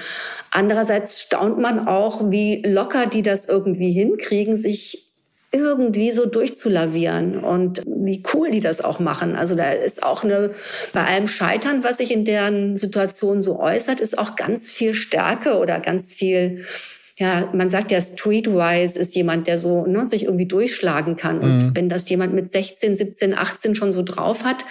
[0.52, 5.04] Andererseits staunt man auch, wie locker die das irgendwie hinkriegen, sich
[5.54, 9.36] irgendwie so durchzulavieren und wie cool die das auch machen.
[9.36, 10.56] Also da ist auch eine,
[10.94, 15.60] bei allem Scheitern, was sich in deren Situation so äußert, ist auch ganz viel Stärke
[15.60, 16.66] oder ganz viel,
[17.18, 21.40] ja, man sagt ja, Streetwise ist jemand, der so ne, sich irgendwie durchschlagen kann.
[21.40, 21.76] Und mhm.
[21.76, 24.66] wenn das jemand mit 16, 17, 18 schon so drauf hat,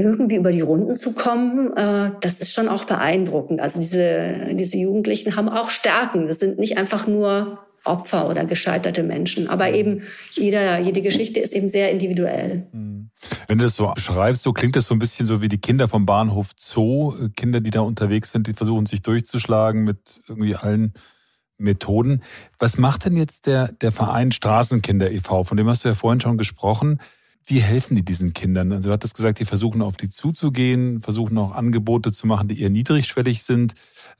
[0.00, 3.60] irgendwie über die Runden zu kommen, äh, das ist schon auch beeindruckend.
[3.60, 6.26] Also diese, diese Jugendlichen haben auch Stärken.
[6.26, 9.48] Das sind nicht einfach nur Opfer oder gescheiterte Menschen.
[9.48, 9.74] Aber mhm.
[9.74, 12.66] eben jeder, jede Geschichte ist eben sehr individuell.
[12.72, 13.10] Mhm.
[13.46, 15.88] Wenn du das so schreibst, so klingt das so ein bisschen so wie die Kinder
[15.88, 17.14] vom Bahnhof Zoo.
[17.36, 20.94] Kinder, die da unterwegs sind, die versuchen sich durchzuschlagen mit irgendwie allen
[21.58, 22.22] Methoden.
[22.58, 26.20] Was macht denn jetzt der, der Verein Straßenkinder e.V., von dem hast du ja vorhin
[26.20, 27.00] schon gesprochen?
[27.44, 28.72] Wie helfen die diesen Kindern?
[28.72, 32.60] Also du hattest gesagt, die versuchen auf die zuzugehen, versuchen auch Angebote zu machen, die
[32.60, 33.74] eher niedrigschwellig sind.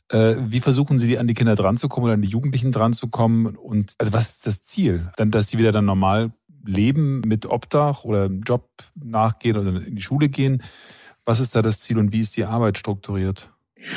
[0.08, 3.56] Äh, wie versuchen Sie, an die Kinder dranzukommen oder an die Jugendlichen dranzukommen?
[3.56, 5.10] Und also was ist das Ziel?
[5.16, 6.32] Dann, dass sie wieder dann normal
[6.64, 10.62] leben mit Obdach oder Job nachgehen oder in die Schule gehen?
[11.24, 13.50] Was ist da das Ziel und wie ist die Arbeit strukturiert?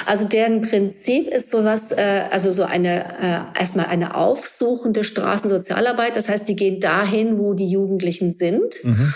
[0.06, 6.16] Also deren Prinzip ist sowas, äh, also so eine äh, erstmal eine aufsuchende Straßensozialarbeit.
[6.16, 8.76] Das heißt, die gehen dahin, wo die Jugendlichen sind.
[8.84, 9.14] Mhm.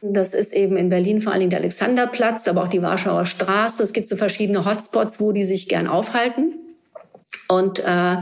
[0.00, 3.82] Das ist eben in Berlin vor allen Dingen der Alexanderplatz, aber auch die Warschauer Straße.
[3.82, 6.54] Es gibt so verschiedene Hotspots, wo die sich gern aufhalten.
[7.48, 8.16] Und äh,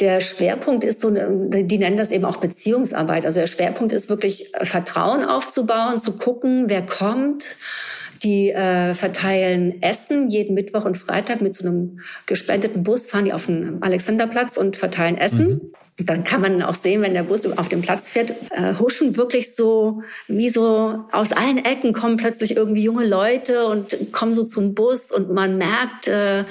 [0.00, 3.24] der Schwerpunkt ist so, die nennen das eben auch Beziehungsarbeit.
[3.24, 7.56] Also der Schwerpunkt ist wirklich Vertrauen aufzubauen, zu gucken, wer kommt,
[8.22, 13.32] die äh, verteilen Essen jeden Mittwoch und Freitag mit so einem gespendeten Bus, fahren die
[13.32, 15.48] auf den Alexanderplatz und verteilen Essen.
[15.48, 15.72] Mhm.
[15.98, 19.54] Dann kann man auch sehen, wenn der Bus auf dem Platz fährt, äh, huschen wirklich
[19.54, 24.74] so, wie so aus allen Ecken kommen plötzlich irgendwie junge Leute und kommen so zum
[24.74, 26.44] Bus und man merkt äh,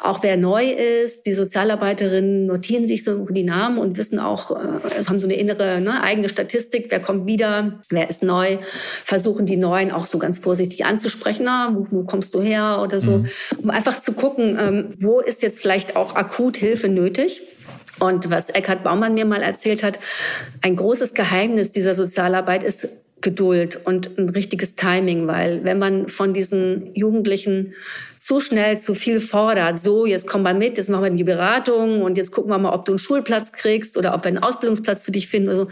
[0.00, 1.26] auch, wer neu ist.
[1.26, 5.80] Die Sozialarbeiterinnen notieren sich so die Namen und wissen auch, äh, haben so eine innere
[5.82, 8.58] ne, eigene Statistik, wer kommt wieder, wer ist neu,
[9.04, 12.98] versuchen die Neuen auch so ganz vorsichtig anzusprechen, na, wo, wo kommst du her oder
[12.98, 13.28] so, mhm.
[13.62, 17.42] um einfach zu gucken, ähm, wo ist jetzt vielleicht auch akut Hilfe nötig.
[17.98, 19.98] Und was Eckhard Baumann mir mal erzählt hat,
[20.62, 22.88] ein großes Geheimnis dieser Sozialarbeit ist
[23.22, 27.74] Geduld und ein richtiges Timing, weil wenn man von diesen Jugendlichen
[28.20, 32.02] zu schnell zu viel fordert, so jetzt komm mal mit, jetzt machen wir die Beratung
[32.02, 35.02] und jetzt gucken wir mal, ob du einen Schulplatz kriegst oder ob wir einen Ausbildungsplatz
[35.02, 35.68] für dich finden oder so,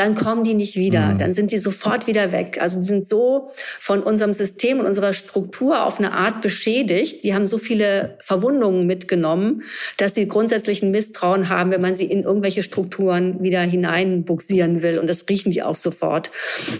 [0.00, 1.08] dann kommen die nicht wieder.
[1.08, 1.18] Mhm.
[1.18, 2.56] Dann sind die sofort wieder weg.
[2.58, 7.22] Also die sind so von unserem System und unserer Struktur auf eine Art beschädigt.
[7.22, 9.62] Die haben so viele Verwundungen mitgenommen,
[9.98, 14.98] dass sie grundsätzlich ein Misstrauen haben, wenn man sie in irgendwelche Strukturen wieder hineinbuxieren will.
[14.98, 16.30] Und das riechen die auch sofort.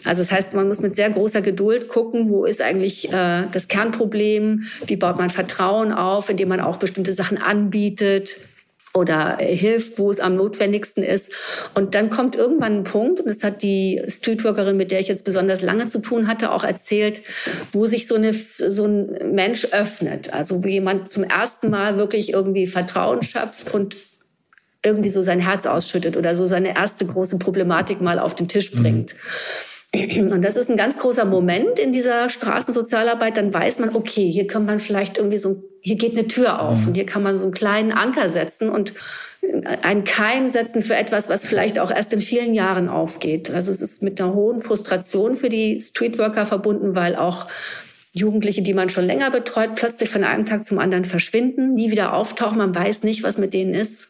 [0.04, 3.68] Also das heißt, man muss mit sehr großer Geduld gucken, wo ist eigentlich äh, das
[3.68, 8.36] Kernproblem, wie baut man Vertrauen auf, indem man auch bestimmte Sachen anbietet
[8.92, 11.32] oder hilft, wo es am notwendigsten ist.
[11.74, 15.24] Und dann kommt irgendwann ein Punkt, und das hat die Streetworkerin, mit der ich jetzt
[15.24, 17.20] besonders lange zu tun hatte, auch erzählt,
[17.72, 20.32] wo sich so, eine, so ein Mensch öffnet.
[20.32, 23.96] Also wo jemand zum ersten Mal wirklich irgendwie Vertrauen schöpft und
[24.84, 28.72] irgendwie so sein Herz ausschüttet oder so seine erste große Problematik mal auf den Tisch
[28.72, 29.14] bringt.
[29.14, 30.32] Mhm.
[30.32, 33.36] Und das ist ein ganz großer Moment in dieser Straßensozialarbeit.
[33.36, 36.80] Dann weiß man, okay, hier kann man vielleicht irgendwie so, hier geht eine Tür auf
[36.80, 36.88] mhm.
[36.88, 38.94] und hier kann man so einen kleinen Anker setzen und
[39.64, 43.50] einen Keim setzen für etwas, was vielleicht auch erst in vielen Jahren aufgeht.
[43.50, 47.46] Also es ist mit einer hohen Frustration für die Streetworker verbunden, weil auch
[48.12, 52.12] Jugendliche, die man schon länger betreut, plötzlich von einem Tag zum anderen verschwinden, nie wieder
[52.12, 52.58] auftauchen.
[52.58, 54.08] Man weiß nicht, was mit denen ist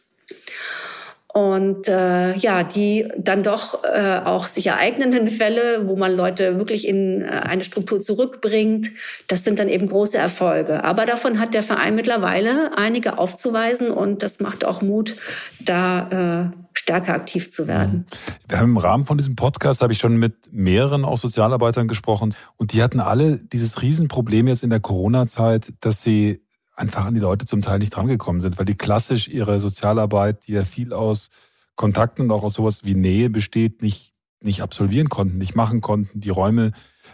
[1.33, 6.85] und äh, ja, die dann doch äh, auch sich ereignenden Fälle, wo man Leute wirklich
[6.85, 8.91] in äh, eine Struktur zurückbringt,
[9.27, 10.83] das sind dann eben große Erfolge.
[10.83, 15.15] Aber davon hat der Verein mittlerweile einige aufzuweisen und das macht auch Mut,
[15.63, 18.05] da äh, stärker aktiv zu werden.
[18.49, 22.35] Wir haben im Rahmen von diesem Podcast, habe ich schon mit mehreren auch Sozialarbeitern gesprochen
[22.57, 26.41] und die hatten alle dieses Riesenproblem jetzt in der Corona-Zeit, dass sie
[26.81, 30.53] einfach an die Leute zum Teil nicht drangekommen sind, weil die klassisch ihre Sozialarbeit, die
[30.53, 31.29] ja viel aus
[31.75, 36.19] Kontakten und auch aus sowas wie Nähe besteht, nicht, nicht absolvieren konnten, nicht machen konnten.
[36.19, 36.71] Die Räume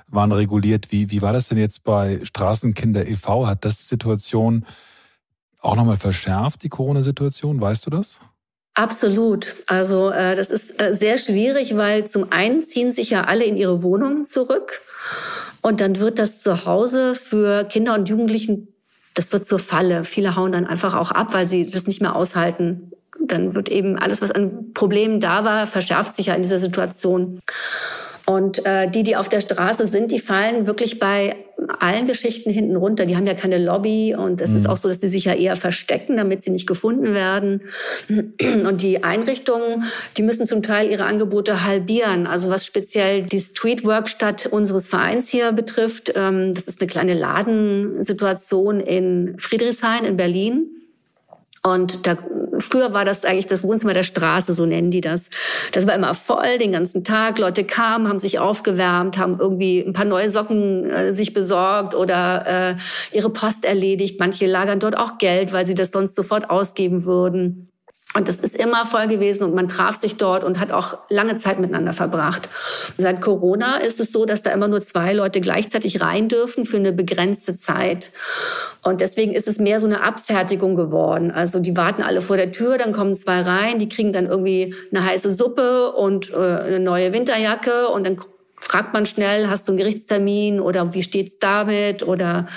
[0.07, 0.91] waren reguliert.
[0.91, 3.45] Wie, wie war das denn jetzt bei Straßenkinder e.V.?
[3.45, 4.65] Hat das die Situation
[5.59, 7.59] auch nochmal verschärft, die Corona-Situation?
[7.59, 8.19] Weißt du das?
[8.73, 9.55] Absolut.
[9.65, 13.57] Also äh, das ist äh, sehr schwierig, weil zum einen ziehen sich ja alle in
[13.57, 14.81] ihre Wohnungen zurück
[15.61, 18.76] und dann wird das Zuhause für Kinder und Jugendlichen
[19.17, 20.05] das wird zur Falle.
[20.05, 22.91] Viele hauen dann einfach auch ab, weil sie das nicht mehr aushalten.
[23.19, 27.39] Dann wird eben alles, was an Problemen da war, verschärft sich ja in dieser Situation.
[28.29, 31.37] Und äh, die, die auf der Straße sind, die fallen wirklich bei
[31.79, 33.05] allen Geschichten hinten runter.
[33.05, 34.57] Die haben ja keine Lobby und es mhm.
[34.57, 37.61] ist auch so, dass die sich ja eher verstecken, damit sie nicht gefunden werden.
[38.09, 39.85] Und die Einrichtungen,
[40.17, 42.27] die müssen zum Teil ihre Angebote halbieren.
[42.27, 48.81] Also was speziell die Streetworkstatt unseres Vereins hier betrifft, ähm, das ist eine kleine Ladensituation
[48.81, 50.77] in Friedrichshain in Berlin.
[51.73, 52.17] Und da,
[52.59, 55.29] früher war das eigentlich das Wohnzimmer der Straße, so nennen die das.
[55.71, 57.39] Das war immer voll den ganzen Tag.
[57.39, 62.75] Leute kamen, haben sich aufgewärmt, haben irgendwie ein paar neue Socken äh, sich besorgt oder
[62.75, 64.19] äh, ihre Post erledigt.
[64.19, 67.69] Manche lagern dort auch Geld, weil sie das sonst sofort ausgeben würden.
[68.13, 71.35] Und es ist immer voll gewesen und man traf sich dort und hat auch lange
[71.35, 72.49] Zeit miteinander verbracht.
[72.97, 76.77] Seit Corona ist es so, dass da immer nur zwei Leute gleichzeitig rein dürfen für
[76.77, 78.11] eine begrenzte Zeit.
[78.81, 81.31] Und deswegen ist es mehr so eine Abfertigung geworden.
[81.31, 84.73] Also die warten alle vor der Tür, dann kommen zwei rein, die kriegen dann irgendwie
[84.91, 88.21] eine heiße Suppe und äh, eine neue Winterjacke und dann
[88.55, 92.47] fragt man schnell, hast du einen Gerichtstermin oder wie steht's damit oder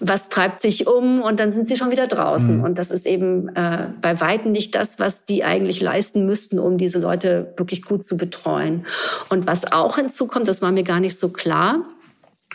[0.00, 2.58] was treibt sich um und dann sind sie schon wieder draußen.
[2.58, 2.64] Mhm.
[2.64, 6.78] Und das ist eben äh, bei Weitem nicht das, was die eigentlich leisten müssten, um
[6.78, 8.86] diese Leute wirklich gut zu betreuen.
[9.28, 11.84] Und was auch hinzukommt, das war mir gar nicht so klar,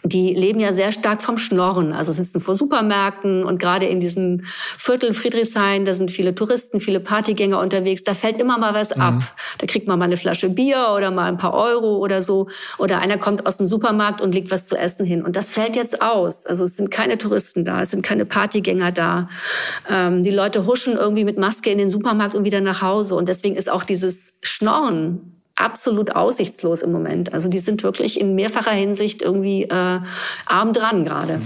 [0.06, 4.42] die leben ja sehr stark vom Schnorren, also sitzen vor Supermärkten und gerade in diesem
[4.78, 9.02] Viertel Friedrichshain, da sind viele Touristen, viele Partygänger unterwegs, da fällt immer mal was mhm.
[9.02, 9.36] ab.
[9.60, 13.00] Da kriegt man mal eine Flasche Bier oder mal ein paar Euro oder so oder
[13.00, 16.02] einer kommt aus dem Supermarkt und legt was zu essen hin und das fällt jetzt
[16.02, 16.46] aus.
[16.46, 19.30] Also es sind keine Touristen da, es sind keine Partygänger da.
[19.90, 23.30] Ähm, die Leute huschen irgendwie mit Maske in den Supermarkt und wieder nach Hause und
[23.30, 27.34] deswegen ist auch dieses Schnorren absolut aussichtslos im Moment.
[27.34, 30.00] Also die sind wirklich in mehrfacher Hinsicht irgendwie äh,
[30.46, 31.42] arm dran gerade.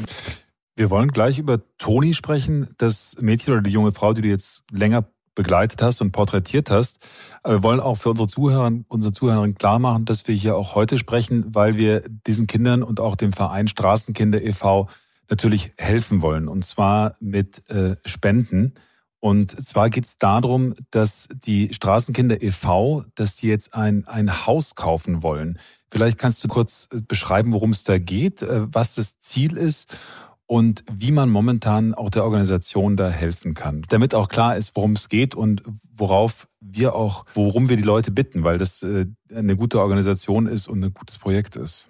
[0.76, 4.64] Wir wollen gleich über Toni sprechen, das Mädchen oder die junge Frau, die du jetzt
[4.72, 7.00] länger begleitet hast und porträtiert hast.
[7.44, 10.76] Aber wir wollen auch für unsere Zuhörer, unsere Zuhörerinnen klar machen, dass wir hier auch
[10.76, 14.90] heute sprechen, weil wir diesen Kindern und auch dem Verein Straßenkinder e.V.
[15.30, 16.48] natürlich helfen wollen.
[16.48, 18.74] Und zwar mit äh, Spenden.
[19.20, 24.76] Und zwar geht es darum, dass die Straßenkinder e.V., dass die jetzt ein, ein Haus
[24.76, 25.58] kaufen wollen.
[25.92, 29.98] Vielleicht kannst du kurz äh, beschreiben, worum es da geht, äh, was das Ziel ist
[30.46, 33.84] und wie man momentan auch der Organisation da helfen kann.
[33.90, 35.62] Damit auch klar ist, worum es geht und
[35.96, 40.68] worauf wir auch, worum wir die Leute bitten, weil das äh, eine gute Organisation ist
[40.68, 41.88] und ein gutes Projekt ist.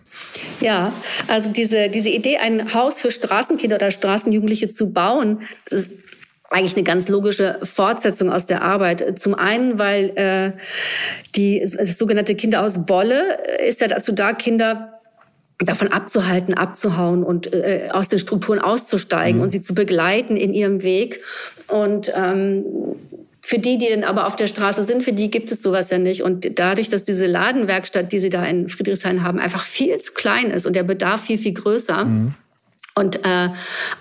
[0.61, 0.93] Ja,
[1.27, 6.06] also diese, diese Idee, ein Haus für Straßenkinder oder Straßenjugendliche zu bauen, das ist
[6.49, 9.19] eigentlich eine ganz logische Fortsetzung aus der Arbeit.
[9.19, 10.51] Zum einen, weil äh,
[11.35, 14.93] die sogenannte Kinderhaus Bolle ist ja dazu da, Kinder
[15.59, 19.43] davon abzuhalten, abzuhauen und äh, aus den Strukturen auszusteigen mhm.
[19.43, 21.21] und sie zu begleiten in ihrem Weg.
[21.67, 22.63] Und ähm,
[23.41, 25.97] für die, die dann aber auf der Straße sind, für die gibt es sowas ja
[25.97, 26.21] nicht.
[26.21, 30.51] Und dadurch, dass diese Ladenwerkstatt, die sie da in Friedrichshain haben, einfach viel zu klein
[30.51, 32.33] ist und der Bedarf viel, viel größer, mhm
[32.97, 33.49] und äh,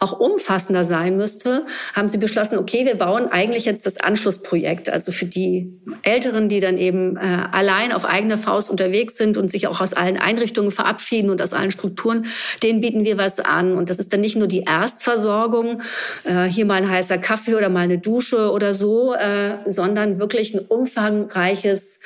[0.01, 4.89] auch umfassender sein müsste, haben sie beschlossen, okay, wir bauen eigentlich jetzt das Anschlussprojekt.
[4.89, 5.71] Also für die
[6.03, 7.21] Älteren, die dann eben äh,
[7.53, 11.53] allein auf eigene Faust unterwegs sind und sich auch aus allen Einrichtungen verabschieden und aus
[11.53, 12.27] allen Strukturen,
[12.63, 13.77] denen bieten wir was an.
[13.77, 15.83] Und das ist dann nicht nur die Erstversorgung,
[16.25, 20.55] äh, hier mal ein heißer Kaffee oder mal eine Dusche oder so, äh, sondern wirklich
[20.55, 21.99] ein umfangreiches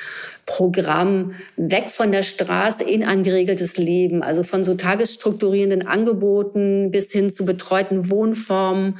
[0.47, 7.13] Programm weg von der Straße in ein geregeltes Leben, also von so tagesstrukturierenden Angeboten bis
[7.13, 8.99] hin zu betreuten Wohnformen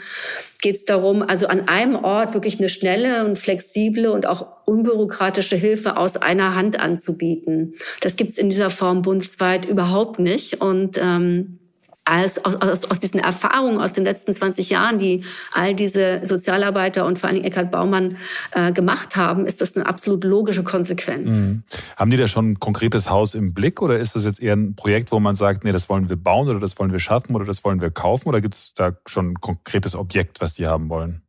[0.61, 5.57] geht es darum, also an einem Ort wirklich eine schnelle und flexible und auch unbürokratische
[5.57, 7.75] Hilfe aus einer Hand anzubieten.
[8.01, 10.61] Das gibt es in dieser Form bundesweit überhaupt nicht.
[10.61, 11.60] Und ähm,
[12.05, 17.05] als, aus, aus, aus diesen Erfahrungen aus den letzten 20 Jahren, die all diese Sozialarbeiter
[17.05, 18.17] und vor allen Dingen Eckhard Baumann
[18.53, 21.33] äh, gemacht haben, ist das eine absolut logische Konsequenz.
[21.33, 21.63] Mhm.
[21.97, 24.75] Haben die da schon ein konkretes Haus im Blick oder ist das jetzt eher ein
[24.75, 27.45] Projekt, wo man sagt, nee, das wollen wir bauen oder das wollen wir schaffen oder
[27.45, 30.89] das wollen wir kaufen oder gibt es da schon ein konkretes Objekt, was die haben
[30.89, 31.23] wollen?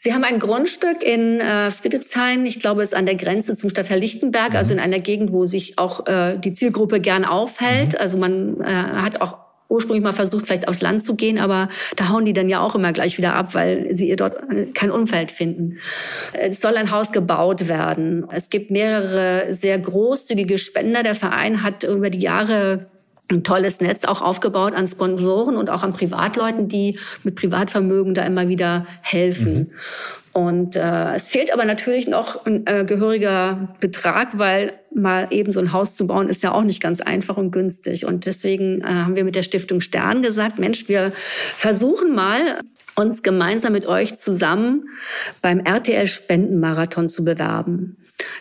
[0.00, 3.68] Sie haben ein Grundstück in äh, Friedrichshain, ich glaube, es ist an der Grenze zum
[3.68, 4.58] Stadtteil Lichtenberg, also mhm.
[4.58, 7.94] also in einer Gegend, wo sich auch äh, die Zielgruppe gern aufhält.
[7.94, 7.98] Mhm.
[7.98, 12.08] Also man äh, hat auch ursprünglich mal versucht, vielleicht aufs Land zu gehen, aber da
[12.08, 14.90] hauen die dann ja auch immer gleich wieder ab, weil sie ihr dort äh, kein
[14.90, 15.78] Umfeld finden.
[16.32, 18.26] Es soll ein Haus gebaut werden.
[18.32, 21.02] Es gibt mehrere sehr großzügige Spender.
[21.02, 22.86] Der Verein hat über die Jahre
[23.30, 28.22] ein tolles Netz auch aufgebaut an Sponsoren und auch an Privatleuten, die mit Privatvermögen da
[28.22, 29.54] immer wieder helfen.
[29.54, 29.70] Mhm.
[30.32, 35.60] Und äh, es fehlt aber natürlich noch ein äh, gehöriger Betrag, weil mal eben so
[35.60, 38.04] ein Haus zu bauen ist ja auch nicht ganz einfach und günstig.
[38.04, 41.12] Und deswegen äh, haben wir mit der Stiftung Stern gesagt, Mensch, wir
[41.54, 42.60] versuchen mal,
[42.94, 44.88] uns gemeinsam mit euch zusammen
[45.40, 47.96] beim RTL Spendenmarathon zu bewerben.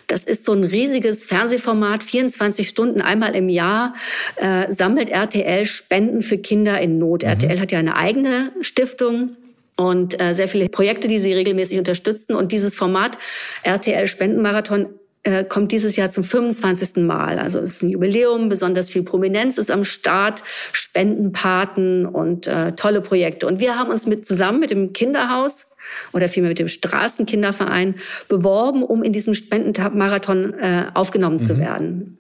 [0.08, 3.94] Das ist so ein riesiges Fernsehformat, 24 Stunden einmal im Jahr
[4.38, 7.22] äh, sammelt RTL Spenden für Kinder in Not.
[7.22, 7.30] Mhm.
[7.30, 9.36] RTL hat ja eine eigene Stiftung
[9.78, 12.36] und äh, sehr viele Projekte, die sie regelmäßig unterstützen.
[12.36, 13.18] Und dieses Format
[13.64, 14.88] RTL Spendenmarathon
[15.24, 17.04] äh, kommt dieses Jahr zum 25.
[17.04, 17.40] Mal.
[17.40, 23.02] Also es ist ein Jubiläum, besonders viel Prominenz ist am Start, Spendenpaten und äh, tolle
[23.02, 23.46] Projekte.
[23.48, 25.68] Und wir haben uns mit zusammen mit dem Kinderhaus
[26.14, 27.96] oder vielmehr mit dem Straßenkinderverein
[28.28, 31.46] beworben, um in diesem Spendenmarathon äh, aufgenommen mhm.
[31.46, 32.20] zu werden.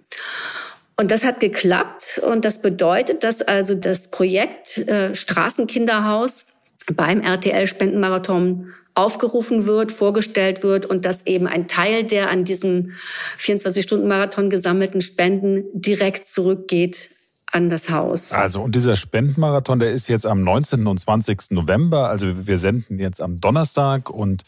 [0.99, 6.46] Und das hat geklappt und das bedeutet, dass also das Projekt äh, Straßenkinderhaus
[6.93, 12.93] beim RTL-Spendenmarathon aufgerufen wird, vorgestellt wird und dass eben ein Teil der an diesem
[13.39, 17.11] 24-Stunden-Marathon gesammelten Spenden direkt zurückgeht
[17.51, 18.31] an das Haus.
[18.31, 20.85] Also und dieser Spendenmarathon, der ist jetzt am 19.
[20.85, 21.51] und 20.
[21.51, 22.09] November.
[22.09, 24.43] Also wir senden jetzt am Donnerstag und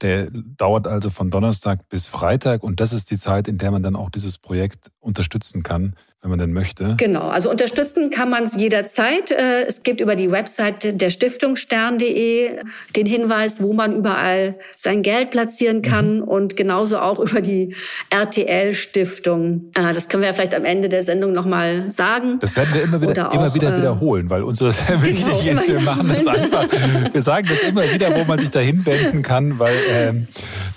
[0.00, 3.82] der dauert also von Donnerstag bis Freitag und das ist die Zeit, in der man
[3.82, 6.96] dann auch dieses Projekt unterstützen kann, wenn man denn möchte.
[6.98, 9.30] Genau, also unterstützen kann man es jederzeit.
[9.30, 12.60] Äh, es gibt über die Website der Stiftung stern.de
[12.96, 16.22] den Hinweis, wo man überall sein Geld platzieren kann mhm.
[16.22, 17.74] und genauso auch über die
[18.10, 19.70] RTL-Stiftung.
[19.74, 22.31] Äh, das können wir ja vielleicht am Ende der Sendung nochmal sagen.
[22.40, 25.60] Das werden wir immer wieder, auch, immer wieder äh, wiederholen, weil uns das wichtig genau,
[25.60, 25.68] ist.
[25.72, 26.66] Wir machen das einfach.
[27.12, 30.28] Wir sagen das immer wieder, wo man sich da hinwenden kann, weil ähm,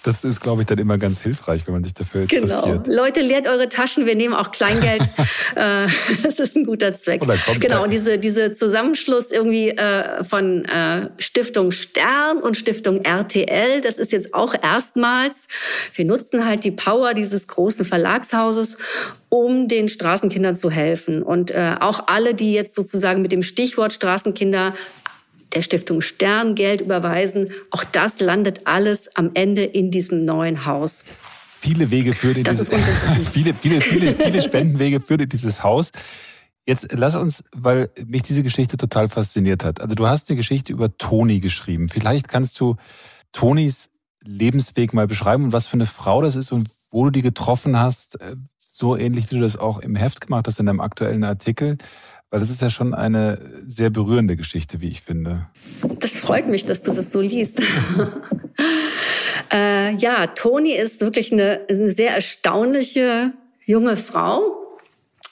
[0.06, 2.84] das ist, glaube ich, dann immer ganz hilfreich, wenn man sich dafür interessiert.
[2.84, 3.04] Genau.
[3.04, 4.06] Leute, leert eure Taschen.
[4.06, 5.02] Wir nehmen auch Kleingeld.
[5.56, 5.88] Äh,
[6.24, 7.22] das ist ein guter Zweck.
[7.60, 7.84] Genau.
[7.84, 14.12] Und diese, diese Zusammenschluss irgendwie äh, von äh, Stiftung Stern und Stiftung RTL, das ist
[14.12, 15.48] jetzt auch erstmals.
[15.94, 18.78] Wir nutzen halt die Power dieses großen Verlagshauses,
[19.30, 21.24] um den Straßenkindern zu helfen.
[21.24, 24.74] Und äh, auch alle, die jetzt sozusagen mit dem Stichwort Straßenkinder
[25.56, 27.52] der Stiftung Stern Geld überweisen.
[27.72, 31.04] Auch das landet alles am Ende in diesem neuen Haus.
[31.60, 32.70] Viele Wege führen in dieses,
[33.32, 35.92] viele, viele, viele, viele Spendenwege führen in dieses Haus.
[36.68, 39.82] Jetzt lass uns, weil mich diese Geschichte total fasziniert hat.
[39.82, 41.90] Also du hast eine Geschichte über Toni geschrieben.
[41.90, 42.76] Vielleicht kannst du
[43.32, 43.90] Tonis
[44.24, 47.80] Lebensweg mal beschreiben und was für eine Frau das ist und wo du die getroffen
[47.80, 48.20] hast.
[48.20, 48.36] Äh,
[48.68, 51.78] so ähnlich wie du das auch im Heft gemacht hast in einem aktuellen Artikel.
[52.30, 55.48] Weil das ist ja schon eine sehr berührende Geschichte, wie ich finde.
[56.00, 57.62] Das freut mich, dass du das so liest.
[59.54, 63.34] äh, ja, Toni ist wirklich eine, eine, sehr erstaunliche
[63.66, 64.78] junge Frau,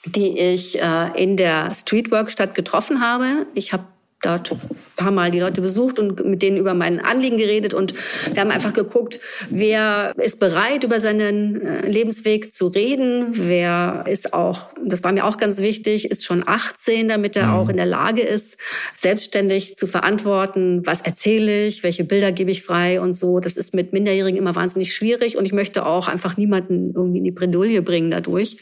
[0.06, 3.46] die ich äh, in der Streetworkstatt getroffen habe.
[3.54, 3.84] Ich habe
[4.24, 4.58] dort ein
[4.96, 7.74] paar Mal die Leute besucht und mit denen über mein Anliegen geredet.
[7.74, 7.94] Und
[8.32, 9.20] wir haben einfach geguckt,
[9.50, 15.24] wer ist bereit, über seinen äh, Lebensweg zu reden, wer ist auch, das war mir
[15.24, 17.54] auch ganz wichtig, ist schon 18, damit er mhm.
[17.54, 18.56] auch in der Lage ist,
[18.96, 23.00] selbstständig zu verantworten, was erzähle ich, welche Bilder gebe ich frei?
[23.00, 23.40] Und so.
[23.40, 25.36] Das ist mit Minderjährigen immer wahnsinnig schwierig.
[25.36, 28.58] Und ich möchte auch einfach niemanden irgendwie in die Bredouille bringen dadurch.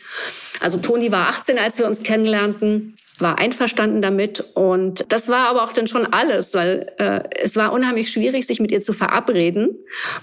[0.60, 4.44] Also Toni war 18, als wir uns kennenlernten war einverstanden damit.
[4.54, 8.60] Und das war aber auch dann schon alles, weil äh, es war unheimlich schwierig, sich
[8.60, 9.76] mit ihr zu verabreden.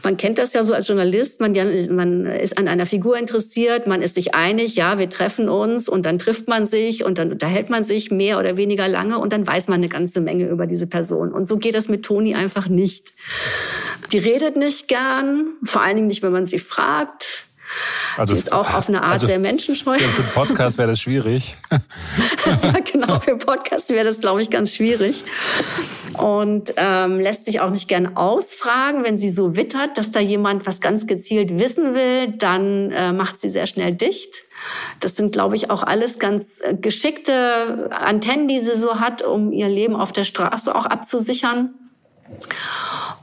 [0.04, 1.54] Man kennt das ja so als Journalist, man,
[1.96, 6.06] man ist an einer Figur interessiert, man ist sich einig, ja, wir treffen uns und
[6.06, 9.46] dann trifft man sich und dann unterhält man sich mehr oder weniger lange und dann
[9.46, 11.32] weiß man eine ganze Menge über diese Person.
[11.32, 13.14] Und so geht das mit Toni einfach nicht.
[14.12, 17.49] Die redet nicht gern, vor allen Dingen nicht, wenn man sie fragt.
[18.18, 19.98] Also sie ist auch auf eine Art also sehr menschenscheu.
[19.98, 21.58] Für einen Podcast wäre das schwierig.
[22.46, 25.24] ja, genau, für einen Podcast wäre das, glaube ich, ganz schwierig.
[26.18, 29.04] Und ähm, lässt sich auch nicht gern ausfragen.
[29.04, 33.40] Wenn sie so wittert, dass da jemand was ganz gezielt wissen will, dann äh, macht
[33.40, 34.34] sie sehr schnell dicht.
[35.00, 39.54] Das sind, glaube ich, auch alles ganz äh, geschickte Antennen, die sie so hat, um
[39.54, 41.74] ihr Leben auf der Straße auch abzusichern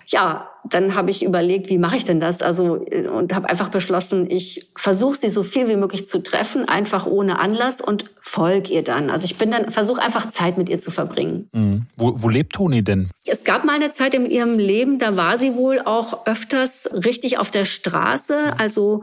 [0.07, 2.43] ja, dann habe ich überlegt, wie mache ich denn das?
[2.43, 7.07] Also und habe einfach beschlossen, ich versuche sie so viel wie möglich zu treffen, einfach
[7.07, 9.11] ohne Anlass und folge ihr dann.
[9.11, 11.49] Also ich bin dann versuche einfach Zeit mit ihr zu verbringen.
[11.53, 11.87] Mhm.
[11.97, 13.09] Wo, wo lebt Toni denn?
[13.25, 17.39] Es gab mal eine Zeit in ihrem Leben, da war sie wohl auch öfters richtig
[17.39, 19.03] auf der Straße, also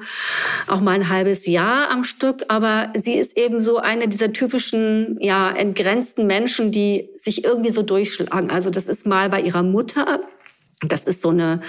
[0.67, 2.45] auch mal ein halbes Jahr am Stück.
[2.49, 7.81] Aber sie ist eben so eine dieser typischen, ja, entgrenzten Menschen, die sich irgendwie so
[7.81, 8.49] durchschlagen.
[8.49, 10.19] Also das ist mal bei ihrer Mutter
[10.87, 11.61] das ist so eine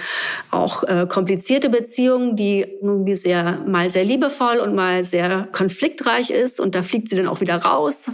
[0.51, 6.59] auch äh, komplizierte Beziehung, die irgendwie sehr mal sehr liebevoll und mal sehr konfliktreich ist.
[6.59, 8.09] Und da fliegt sie dann auch wieder raus,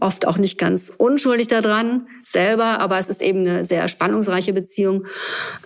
[0.00, 5.04] oft auch nicht ganz unschuldig daran selber, aber es ist eben eine sehr spannungsreiche Beziehung.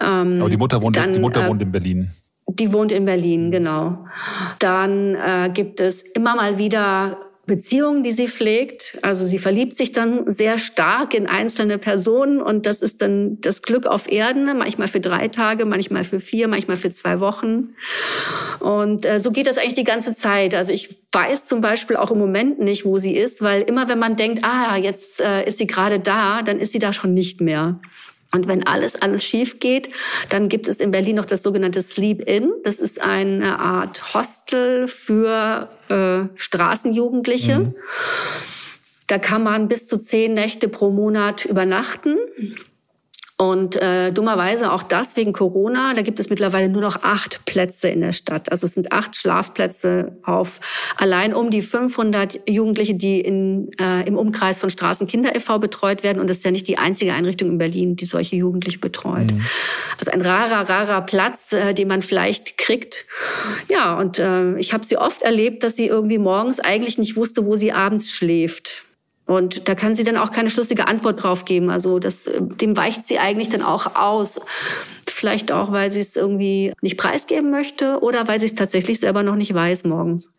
[0.00, 2.10] Ähm, aber die Mutter wohnt, dann, die Mutter äh, wohnt in Berlin.
[2.48, 4.06] Die wohnt in Berlin, genau.
[4.60, 8.98] Dann äh, gibt es immer mal wieder Beziehungen, die sie pflegt.
[9.02, 13.62] Also sie verliebt sich dann sehr stark in einzelne Personen und das ist dann das
[13.62, 17.74] Glück auf Erden, manchmal für drei Tage, manchmal für vier, manchmal für zwei Wochen.
[18.58, 20.54] Und äh, so geht das eigentlich die ganze Zeit.
[20.54, 24.00] Also ich weiß zum Beispiel auch im Moment nicht, wo sie ist, weil immer wenn
[24.00, 27.40] man denkt, ah, jetzt äh, ist sie gerade da, dann ist sie da schon nicht
[27.40, 27.80] mehr.
[28.36, 29.88] Und wenn alles, alles schief geht,
[30.28, 32.52] dann gibt es in Berlin noch das sogenannte Sleep-In.
[32.64, 37.60] Das ist eine Art Hostel für äh, Straßenjugendliche.
[37.60, 37.74] Mhm.
[39.06, 42.16] Da kann man bis zu zehn Nächte pro Monat übernachten.
[43.38, 47.88] Und äh, dummerweise auch das wegen Corona, da gibt es mittlerweile nur noch acht Plätze
[47.88, 48.50] in der Stadt.
[48.50, 50.58] Also es sind acht Schlafplätze auf
[50.96, 55.58] allein um die 500 Jugendliche, die in, äh, im Umkreis von Straßenkinder e.V.
[55.58, 56.18] betreut werden.
[56.18, 59.30] Und das ist ja nicht die einzige Einrichtung in Berlin, die solche Jugendliche betreut.
[59.34, 59.44] Mhm.
[59.98, 63.04] Also ein rarer, rarer Platz, äh, den man vielleicht kriegt.
[63.70, 67.44] Ja, und äh, ich habe sie oft erlebt, dass sie irgendwie morgens eigentlich nicht wusste,
[67.44, 68.86] wo sie abends schläft.
[69.26, 71.68] Und da kann sie dann auch keine schlüssige Antwort drauf geben.
[71.68, 74.40] Also das, dem weicht sie eigentlich dann auch aus.
[75.06, 79.22] Vielleicht auch, weil sie es irgendwie nicht preisgeben möchte oder weil sie es tatsächlich selber
[79.22, 80.32] noch nicht weiß morgens.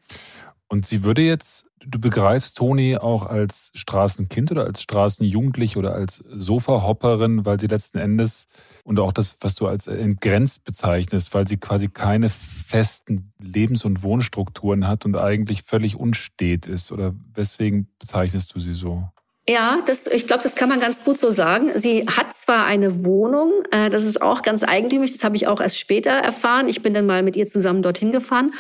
[0.69, 6.17] Und sie würde jetzt, du begreifst Toni auch als Straßenkind oder als Straßenjugendlich oder als
[6.17, 8.47] Sofahopperin, weil sie letzten Endes
[8.83, 14.03] und auch das, was du als entgrenzt bezeichnest, weil sie quasi keine festen Lebens- und
[14.03, 16.91] Wohnstrukturen hat und eigentlich völlig unstet ist.
[16.91, 19.07] Oder weswegen bezeichnest du sie so?
[19.49, 21.71] Ja, das, ich glaube, das kann man ganz gut so sagen.
[21.75, 25.61] Sie hat zwar eine Wohnung, äh, das ist auch ganz eigentümlich, das habe ich auch
[25.61, 26.67] erst später erfahren.
[26.67, 28.53] Ich bin dann mal mit ihr zusammen dorthin gefahren.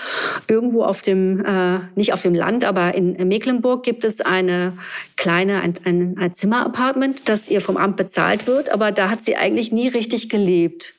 [0.47, 4.77] Irgendwo auf dem, äh, nicht auf dem Land, aber in Mecklenburg gibt es eine
[5.17, 9.35] kleine, ein, ein, ein Zimmerapartment, das ihr vom Amt bezahlt wird, aber da hat sie
[9.35, 10.93] eigentlich nie richtig gelebt.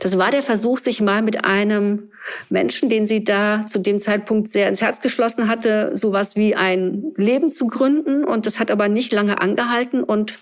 [0.00, 2.10] Das war der Versuch, sich mal mit einem
[2.48, 7.12] Menschen, den sie da zu dem Zeitpunkt sehr ins Herz geschlossen hatte, sowas wie ein
[7.16, 8.24] Leben zu gründen.
[8.24, 10.02] Und das hat aber nicht lange angehalten.
[10.02, 10.34] Und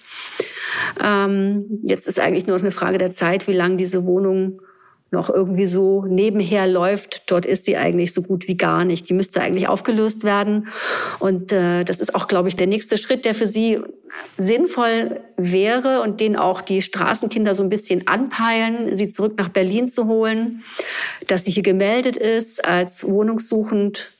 [1.03, 4.61] Ähm, jetzt ist eigentlich nur noch eine Frage der Zeit, wie lange diese Wohnung
[5.11, 9.09] noch irgendwie so nebenher läuft, dort ist sie eigentlich so gut wie gar nicht.
[9.09, 10.69] Die müsste eigentlich aufgelöst werden.
[11.19, 13.81] Und äh, das ist auch, glaube ich, der nächste Schritt, der für sie
[14.37, 19.89] sinnvoll wäre und den auch die Straßenkinder so ein bisschen anpeilen, sie zurück nach Berlin
[19.89, 20.63] zu holen,
[21.27, 24.11] dass sie hier gemeldet ist als wohnungssuchend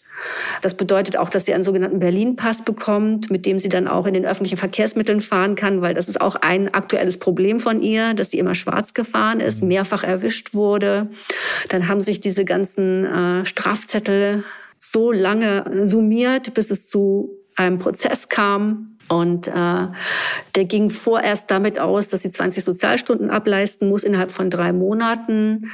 [0.63, 4.15] das bedeutet auch, dass sie einen sogenannten Berlin-Pass bekommt, mit dem sie dann auch in
[4.15, 8.31] den öffentlichen Verkehrsmitteln fahren kann, weil das ist auch ein aktuelles Problem von ihr, dass
[8.31, 9.69] sie immer schwarz gefahren ist, mhm.
[9.69, 11.09] mehrfach erwischt wurde.
[11.69, 14.45] Dann haben sich diese ganzen äh, Strafzettel
[14.79, 18.98] so lange summiert, bis es zu einem Prozess kam.
[19.09, 19.53] Und äh,
[20.55, 25.71] der ging vorerst damit aus, dass sie 20 Sozialstunden ableisten muss innerhalb von drei Monaten.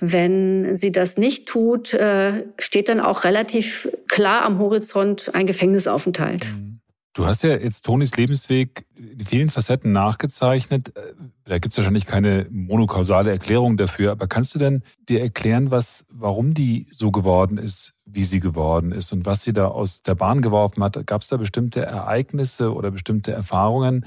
[0.00, 6.46] Wenn sie das nicht tut, äh, steht dann auch relativ klar am Horizont ein Gefängnisaufenthalt.
[6.46, 6.77] Mhm.
[7.14, 10.96] Du hast ja jetzt Tonis Lebensweg in vielen Facetten nachgezeichnet.
[10.96, 15.70] Äh, da gibt es wahrscheinlich keine monokausale Erklärung dafür, aber kannst du denn dir erklären,
[15.70, 20.02] was, warum die so geworden ist, wie sie geworden ist und was sie da aus
[20.02, 21.06] der Bahn geworfen hat?
[21.06, 24.06] Gab es da bestimmte Ereignisse oder bestimmte Erfahrungen,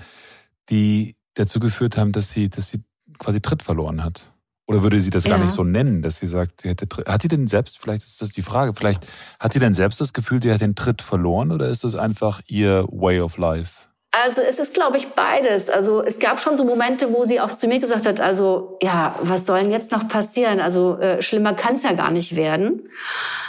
[0.70, 2.82] die dazu geführt haben, dass sie, dass sie
[3.18, 4.31] quasi Tritt verloren hat?
[4.68, 5.32] Oder würde sie das ja.
[5.32, 6.88] gar nicht so nennen, dass sie sagt, sie hätte.
[7.05, 9.05] Hat sie denn selbst, vielleicht ist das die Frage, vielleicht
[9.39, 12.41] hat sie denn selbst das Gefühl, sie hat den Tritt verloren oder ist das einfach
[12.47, 13.91] ihr Way of Life?
[14.12, 15.70] Also es ist, glaube ich, beides.
[15.70, 19.16] Also es gab schon so Momente, wo sie auch zu mir gesagt hat, also ja,
[19.22, 20.59] was soll denn jetzt noch passieren?
[20.59, 22.89] Also äh, schlimmer kann es ja gar nicht werden.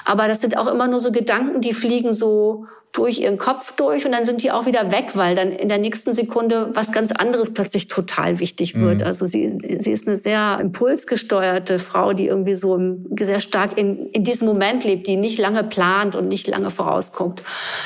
[0.05, 4.05] Aber das sind auch immer nur so Gedanken, die fliegen so durch ihren Kopf durch
[4.05, 7.11] und dann sind die auch wieder weg, weil dann in der nächsten Sekunde was ganz
[7.11, 9.01] anderes plötzlich total wichtig wird.
[9.01, 9.07] Mhm.
[9.07, 12.79] Also sie, sie ist eine sehr impulsgesteuerte Frau, die irgendwie so
[13.19, 17.43] sehr stark in, in diesem Moment lebt, die nicht lange plant und nicht lange vorausguckt.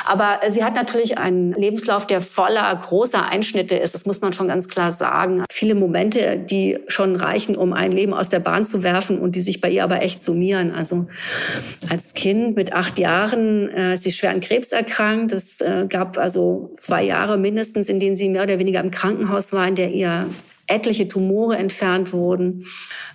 [0.07, 3.95] Aber sie hat natürlich einen Lebenslauf, der voller großer Einschnitte ist.
[3.95, 5.45] Das muss man schon ganz klar sagen.
[5.53, 9.41] Viele Momente, die schon reichen, um ein Leben aus der Bahn zu werfen und die
[9.41, 10.73] sich bei ihr aber echt summieren.
[10.73, 11.07] Also
[11.89, 15.33] als Kind mit acht Jahren äh, ist sie schwer an Krebs erkrankt erkrankt.
[15.33, 19.53] Es äh, gab also zwei Jahre mindestens, in denen sie mehr oder weniger im Krankenhaus
[19.53, 20.31] war, in der ihr
[20.67, 22.67] etliche Tumore entfernt wurden.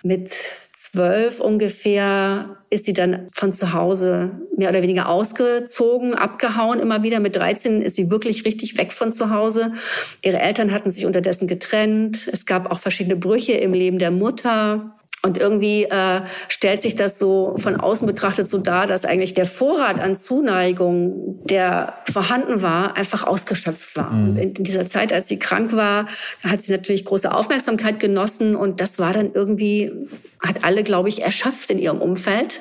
[0.03, 0.33] Mit
[0.73, 7.19] zwölf ungefähr ist sie dann von zu Hause mehr oder weniger ausgezogen, abgehauen immer wieder.
[7.19, 9.73] Mit 13 ist sie wirklich richtig weg von zu Hause.
[10.21, 12.29] Ihre Eltern hatten sich unterdessen getrennt.
[12.31, 14.95] Es gab auch verschiedene Brüche im Leben der Mutter.
[15.23, 19.45] Und irgendwie äh, stellt sich das so von außen betrachtet so dar, dass eigentlich der
[19.45, 24.09] Vorrat an Zuneigung, der vorhanden war, einfach ausgeschöpft war.
[24.09, 24.29] Mhm.
[24.29, 26.07] Und in dieser Zeit, als sie krank war,
[26.43, 29.91] hat sie natürlich große Aufmerksamkeit genossen und das war dann irgendwie,
[30.39, 32.59] hat alle, glaube ich, erschöpft in ihrem Umfeld,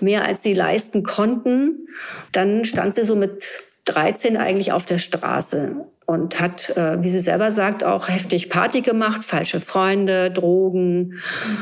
[0.00, 1.86] mehr als sie leisten konnten.
[2.32, 3.42] Dann stand sie so mit
[3.84, 8.80] 13 eigentlich auf der Straße und hat, äh, wie sie selber sagt, auch heftig Party
[8.80, 11.20] gemacht, falsche Freunde, Drogen,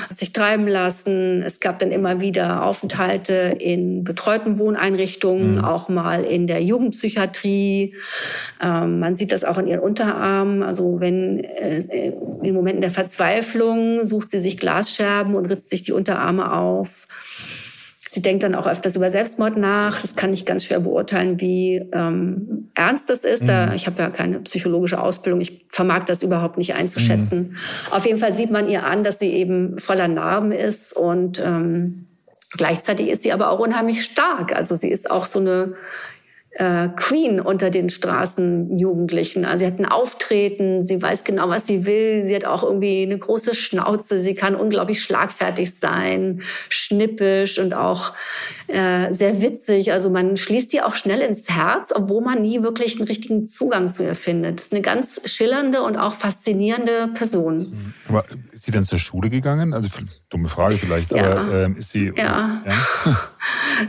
[0.09, 1.43] hat sich treiben lassen.
[1.43, 5.65] Es gab dann immer wieder Aufenthalte in betreuten Wohneinrichtungen, mhm.
[5.65, 7.95] auch mal in der Jugendpsychiatrie.
[8.63, 10.63] Ähm, man sieht das auch in ihren Unterarmen.
[10.63, 15.93] Also wenn äh, in Momenten der Verzweiflung sucht sie sich Glasscherben und ritzt sich die
[15.93, 17.07] Unterarme auf.
[18.19, 20.03] Sie denkt dann auch öfters über Selbstmord nach.
[20.03, 23.45] Das kann ich ganz schwer beurteilen, wie ähm, ernst das ist.
[23.45, 23.47] Mhm.
[23.47, 25.41] Da, ich habe ja keine psychologische Ausbildung.
[25.41, 27.51] Ich vermag das überhaupt nicht einzuschätzen.
[27.51, 27.57] Mhm.
[27.93, 32.09] Auf jeden Fall sieht man ihr an, dass sie eben voller Narben ist und ähm,
[32.51, 34.53] gleichzeitig ist sie aber auch unheimlich stark.
[34.53, 35.75] Also sie ist auch so eine
[36.59, 39.45] äh, Queen unter den Straßenjugendlichen.
[39.45, 42.25] Also sie hat ein Auftreten, sie weiß genau, was sie will.
[42.27, 44.19] Sie hat auch irgendwie eine große Schnauze.
[44.19, 48.13] Sie kann unglaublich schlagfertig sein, schnippisch und auch
[48.69, 49.93] äh, sehr witzig.
[49.93, 53.91] Also man schließt ihr auch schnell ins Herz, obwohl man nie wirklich einen richtigen Zugang
[53.91, 54.59] zu ihr findet.
[54.59, 57.95] Das ist eine ganz schillernde und auch faszinierende Person.
[58.09, 59.73] Aber ist sie dann zur Schule gegangen?
[59.73, 59.89] Also
[60.29, 61.33] dumme Frage vielleicht, ja.
[61.33, 62.13] aber äh, ist sie...
[62.15, 62.63] Ja.
[62.67, 63.31] ja?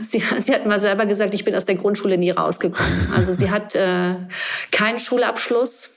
[0.00, 3.12] sie, sie hat mal selber gesagt, ich bin aus der Grundschule nie rausgekommen.
[3.14, 4.14] Also sie hat äh,
[4.72, 5.90] keinen Schulabschluss.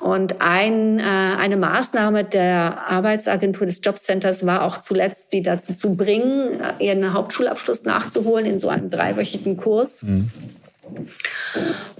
[0.00, 5.96] Und ein, äh, eine Maßnahme der Arbeitsagentur des Jobcenters war auch zuletzt, sie dazu zu
[5.96, 10.02] bringen, ihren Hauptschulabschluss nachzuholen in so einem dreiwöchigen Kurs.
[10.02, 10.30] Mhm.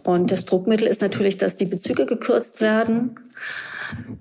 [0.05, 3.19] Und das Druckmittel ist natürlich, dass die Bezüge gekürzt werden.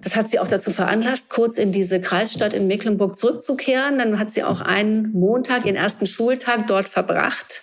[0.02, 3.98] Das hat sie auch dazu veranlasst, kurz in diese Kreisstadt in Mecklenburg zurückzukehren.
[4.00, 7.62] Dann hat sie auch einen Montag, ihren ersten Schultag dort verbracht.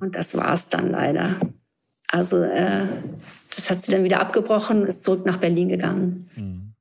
[0.00, 1.36] Und das war es dann leider.
[2.08, 2.86] Also äh,
[3.54, 6.30] das hat sie dann wieder abgebrochen, ist zurück nach Berlin gegangen.
[6.34, 6.74] Hm.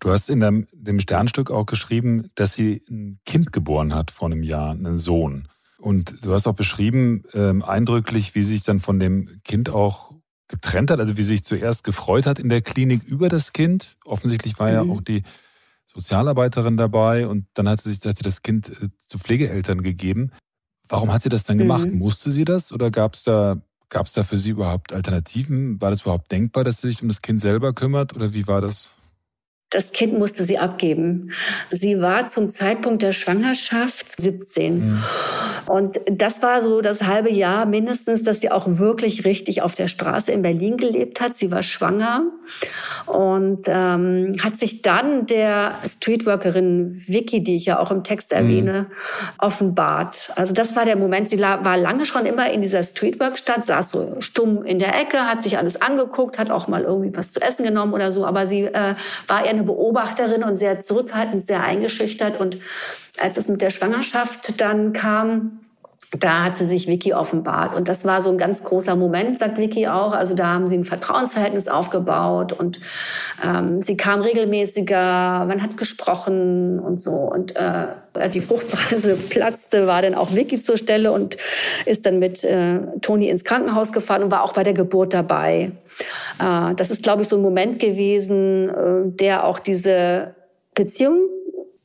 [0.00, 4.26] Du hast in dem, dem Sternstück auch geschrieben, dass sie ein Kind geboren hat vor
[4.26, 5.48] einem Jahr, einen Sohn.
[5.78, 10.12] Und du hast auch beschrieben, ähm, eindrücklich, wie sie sich dann von dem Kind auch
[10.48, 13.96] getrennt hat, also wie sie sich zuerst gefreut hat in der Klinik über das Kind.
[14.04, 14.74] Offensichtlich war mhm.
[14.74, 15.22] ja auch die
[15.86, 20.32] Sozialarbeiterin dabei und dann hat sie sich hat sie das Kind äh, zu Pflegeeltern gegeben.
[20.88, 21.86] Warum hat sie das dann gemacht?
[21.86, 21.98] Mhm.
[21.98, 25.80] Musste sie das oder gab es da, gab's da für sie überhaupt Alternativen?
[25.80, 28.60] War das überhaupt denkbar, dass sie sich um das Kind selber kümmert oder wie war
[28.60, 28.99] das?
[29.70, 31.30] Das Kind musste sie abgeben.
[31.70, 34.78] Sie war zum Zeitpunkt der Schwangerschaft 17.
[34.78, 35.02] Mhm.
[35.66, 39.86] Und das war so das halbe Jahr mindestens, dass sie auch wirklich richtig auf der
[39.86, 41.36] Straße in Berlin gelebt hat.
[41.36, 42.24] Sie war schwanger
[43.06, 48.86] und ähm, hat sich dann der Streetworkerin Vicky, die ich ja auch im Text erwähne,
[48.88, 48.94] mhm.
[49.38, 50.32] offenbart.
[50.34, 51.30] Also das war der Moment.
[51.30, 55.44] Sie war lange schon immer in dieser Streetwork-Stadt, saß so stumm in der Ecke, hat
[55.44, 58.26] sich alles angeguckt, hat auch mal irgendwie was zu essen genommen oder so.
[58.26, 58.96] Aber sie äh,
[59.28, 62.40] war eher eine Beobachterin und sehr zurückhaltend, sehr eingeschüchtert.
[62.40, 62.58] Und
[63.18, 65.60] als es mit der Schwangerschaft dann kam,
[66.18, 67.76] da hat sie sich Vicky offenbart.
[67.76, 70.12] Und das war so ein ganz großer Moment, sagt Vicky auch.
[70.12, 72.80] Also da haben sie ein Vertrauensverhältnis aufgebaut und
[73.44, 77.12] ähm, sie kam regelmäßiger, man hat gesprochen und so.
[77.12, 81.36] Und äh, als die Fruchtblase platzte, war dann auch Vicky zur Stelle und
[81.86, 85.70] ist dann mit äh, Toni ins Krankenhaus gefahren und war auch bei der Geburt dabei.
[86.38, 90.34] Äh, das ist, glaube ich, so ein Moment gewesen, äh, der auch diese
[90.74, 91.28] Beziehung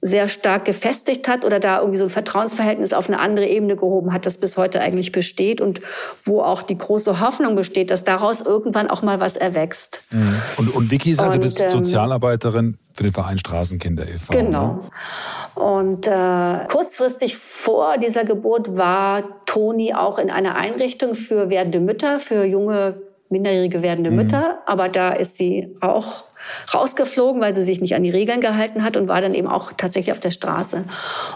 [0.06, 4.14] sehr stark gefestigt hat oder da irgendwie so ein Vertrauensverhältnis auf eine andere Ebene gehoben
[4.14, 5.82] hat, das bis heute eigentlich besteht und
[6.24, 10.02] wo auch die große Hoffnung besteht, dass daraus irgendwann auch mal was erwächst.
[10.12, 10.42] Mhm.
[10.58, 14.32] Und, und Vicky ist also und, ähm, Sozialarbeiterin für den Verein Straßenkinder e.V.
[14.32, 14.68] Genau.
[15.56, 15.62] Ne?
[15.64, 22.20] Und äh, kurzfristig vor dieser Geburt war Toni auch in einer Einrichtung für werdende Mütter,
[22.20, 24.18] für junge minderjährige werdende mhm.
[24.18, 24.60] Mütter.
[24.66, 26.26] Aber da ist sie auch
[26.74, 29.74] rausgeflogen, weil sie sich nicht an die Regeln gehalten hat und war dann eben auch
[29.74, 30.84] tatsächlich auf der Straße.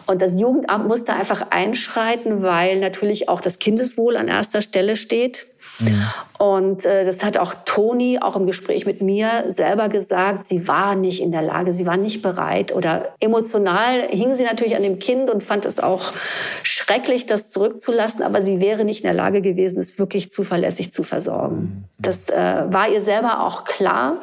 [0.06, 5.48] Und das Jugendamt musste einfach einschreiten, weil natürlich auch das Kindeswohl an erster Stelle steht.
[5.80, 6.04] Mhm.
[6.38, 10.96] Und äh, das hat auch Toni auch im Gespräch mit mir selber gesagt, sie war
[10.96, 15.00] nicht in der Lage, sie war nicht bereit oder emotional hing sie natürlich an dem
[15.00, 16.14] Kind und fand es auch
[16.64, 21.04] schrecklich, das zurückzulassen, aber sie wäre nicht in der Lage gewesen, es wirklich zuverlässig zu
[21.04, 21.58] versorgen.
[21.58, 21.84] Mhm.
[21.98, 24.22] Das äh, war ihr selber auch klar.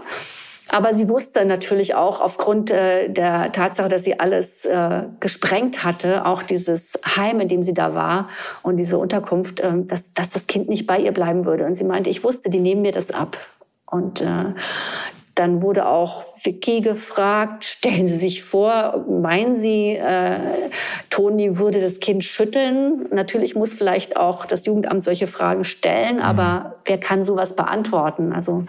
[0.68, 6.26] Aber sie wusste natürlich auch aufgrund äh, der Tatsache, dass sie alles äh, gesprengt hatte,
[6.26, 8.28] auch dieses Heim, in dem sie da war
[8.62, 11.64] und diese Unterkunft, äh, dass, dass das Kind nicht bei ihr bleiben würde.
[11.66, 13.36] Und sie meinte, ich wusste, die nehmen mir das ab.
[13.88, 14.54] Und äh,
[15.36, 20.40] dann wurde auch Vicky gefragt, stellen Sie sich vor, meinen Sie, äh,
[21.10, 23.06] Toni würde das Kind schütteln?
[23.12, 26.72] Natürlich muss vielleicht auch das Jugendamt solche Fragen stellen, aber mhm.
[26.86, 28.32] wer kann sowas beantworten?
[28.32, 28.64] Also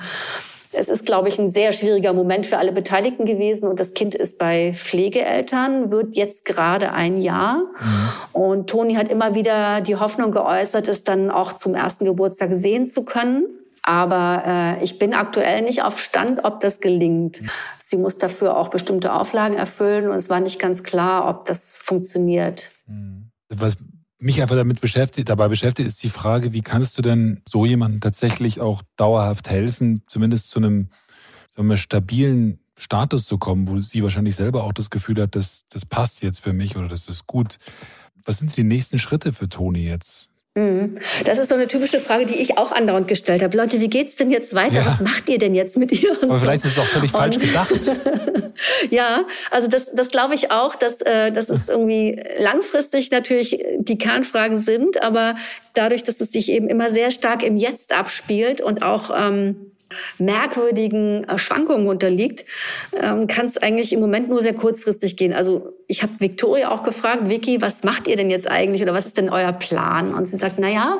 [0.71, 3.67] es ist, glaube ich, ein sehr schwieriger Moment für alle Beteiligten gewesen.
[3.67, 7.57] Und das Kind ist bei Pflegeeltern, wird jetzt gerade ein Jahr.
[7.57, 8.09] Mhm.
[8.33, 12.89] Und Toni hat immer wieder die Hoffnung geäußert, es dann auch zum ersten Geburtstag sehen
[12.89, 13.45] zu können.
[13.83, 14.43] Aber
[14.79, 17.41] äh, ich bin aktuell nicht auf Stand, ob das gelingt.
[17.83, 21.77] Sie muss dafür auch bestimmte Auflagen erfüllen und es war nicht ganz klar, ob das
[21.77, 22.71] funktioniert.
[22.87, 23.31] Mhm.
[23.47, 23.77] Was
[24.19, 28.01] mich einfach damit beschäftigt, dabei beschäftigt, ist die Frage, wie kannst du denn so jemandem
[28.01, 30.89] tatsächlich auch dauerhaft helfen, zumindest zu einem
[31.55, 35.65] sagen wir, stabilen Status zu kommen, wo sie wahrscheinlich selber auch das Gefühl hat, dass
[35.69, 37.57] das passt jetzt für mich oder das ist gut.
[38.23, 40.29] Was sind die nächsten Schritte für Toni jetzt?
[40.57, 40.97] Mhm.
[41.23, 43.55] Das ist so eine typische Frage, die ich auch andauernd gestellt habe.
[43.55, 44.77] Leute, wie geht's denn jetzt weiter?
[44.77, 44.87] Ja.
[44.87, 46.17] Was macht ihr denn jetzt mit ihr?
[46.19, 46.41] Aber so.
[46.41, 47.91] vielleicht ist es auch völlig und falsch gedacht.
[48.89, 53.99] ja, also das, das glaube ich auch, dass, äh, dass es irgendwie langfristig natürlich die
[53.99, 55.35] Kernfragen sind, aber
[55.75, 59.71] dadurch, dass es sich eben immer sehr stark im Jetzt abspielt und auch ähm,
[60.17, 62.45] merkwürdigen äh, Schwankungen unterliegt,
[62.93, 65.33] ähm, kann es eigentlich im Moment nur sehr kurzfristig gehen.
[65.33, 69.05] Also ich habe Victoria auch gefragt, Vicky, was macht ihr denn jetzt eigentlich oder was
[69.05, 70.13] ist denn euer Plan?
[70.13, 70.99] Und sie sagt, na ja,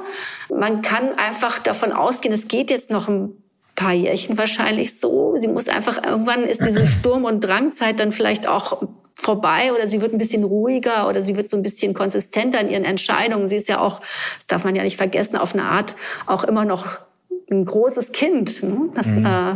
[0.50, 3.34] man kann einfach davon ausgehen, es geht jetzt noch ein
[3.76, 5.38] paar Jährchen wahrscheinlich so.
[5.40, 8.84] Sie muss einfach irgendwann ist diese Sturm- und Drangzeit dann vielleicht auch
[9.14, 12.70] vorbei oder sie wird ein bisschen ruhiger oder sie wird so ein bisschen konsistenter in
[12.70, 13.50] ihren Entscheidungen.
[13.50, 15.96] Sie ist ja auch, das darf man ja nicht vergessen, auf eine Art
[16.28, 17.00] auch immer noch
[17.50, 18.90] ein großes Kind, ne?
[18.94, 19.26] das mhm.
[19.26, 19.54] äh,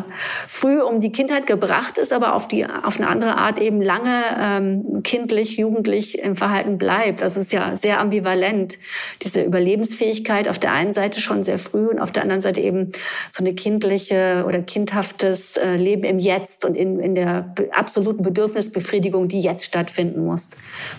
[0.47, 4.21] früh um die Kindheit gebracht ist, aber auf die auf eine andere Art eben lange
[4.39, 7.21] ähm, kindlich, jugendlich im Verhalten bleibt.
[7.21, 8.79] Das ist ja sehr ambivalent.
[9.23, 12.93] Diese Überlebensfähigkeit auf der einen Seite schon sehr früh und auf der anderen Seite eben
[13.29, 19.27] so eine kindliche oder kindhaftes äh, Leben im Jetzt und in, in der absoluten Bedürfnisbefriedigung,
[19.27, 20.49] die jetzt stattfinden muss.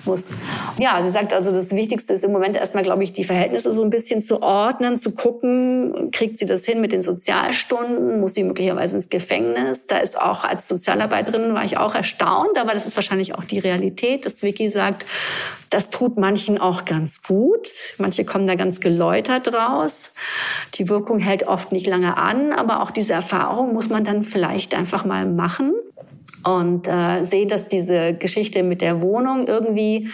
[0.05, 0.28] muss.
[0.78, 3.82] Ja, sie sagt also, das Wichtigste ist im Moment erstmal, glaube ich, die Verhältnisse so
[3.82, 8.45] ein bisschen zu ordnen, zu gucken, kriegt sie das hin mit den Sozialstunden, muss sie
[8.45, 9.87] möglicherweise ins Gefängnis.
[9.87, 13.59] Da ist auch als Sozialarbeiterin war ich auch erstaunt, aber das ist wahrscheinlich auch die
[13.59, 15.07] Realität, dass Vicky sagt,
[15.70, 17.70] das tut manchen auch ganz gut.
[17.97, 20.12] Manche kommen da ganz geläutert raus.
[20.74, 24.74] Die Wirkung hält oft nicht lange an, aber auch diese Erfahrung muss man dann vielleicht
[24.74, 25.72] einfach mal machen
[26.45, 30.11] und äh, sehe, dass diese Geschichte mit der Wohnung irgendwie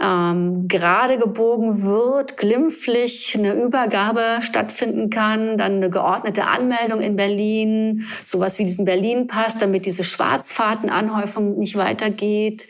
[0.00, 8.06] ähm, gerade gebogen wird, glimpflich eine Übergabe stattfinden kann, dann eine geordnete Anmeldung in Berlin,
[8.24, 12.66] sowas wie diesen Berlin-Pass, damit diese Schwarzfahrtenanhäufung nicht weitergeht.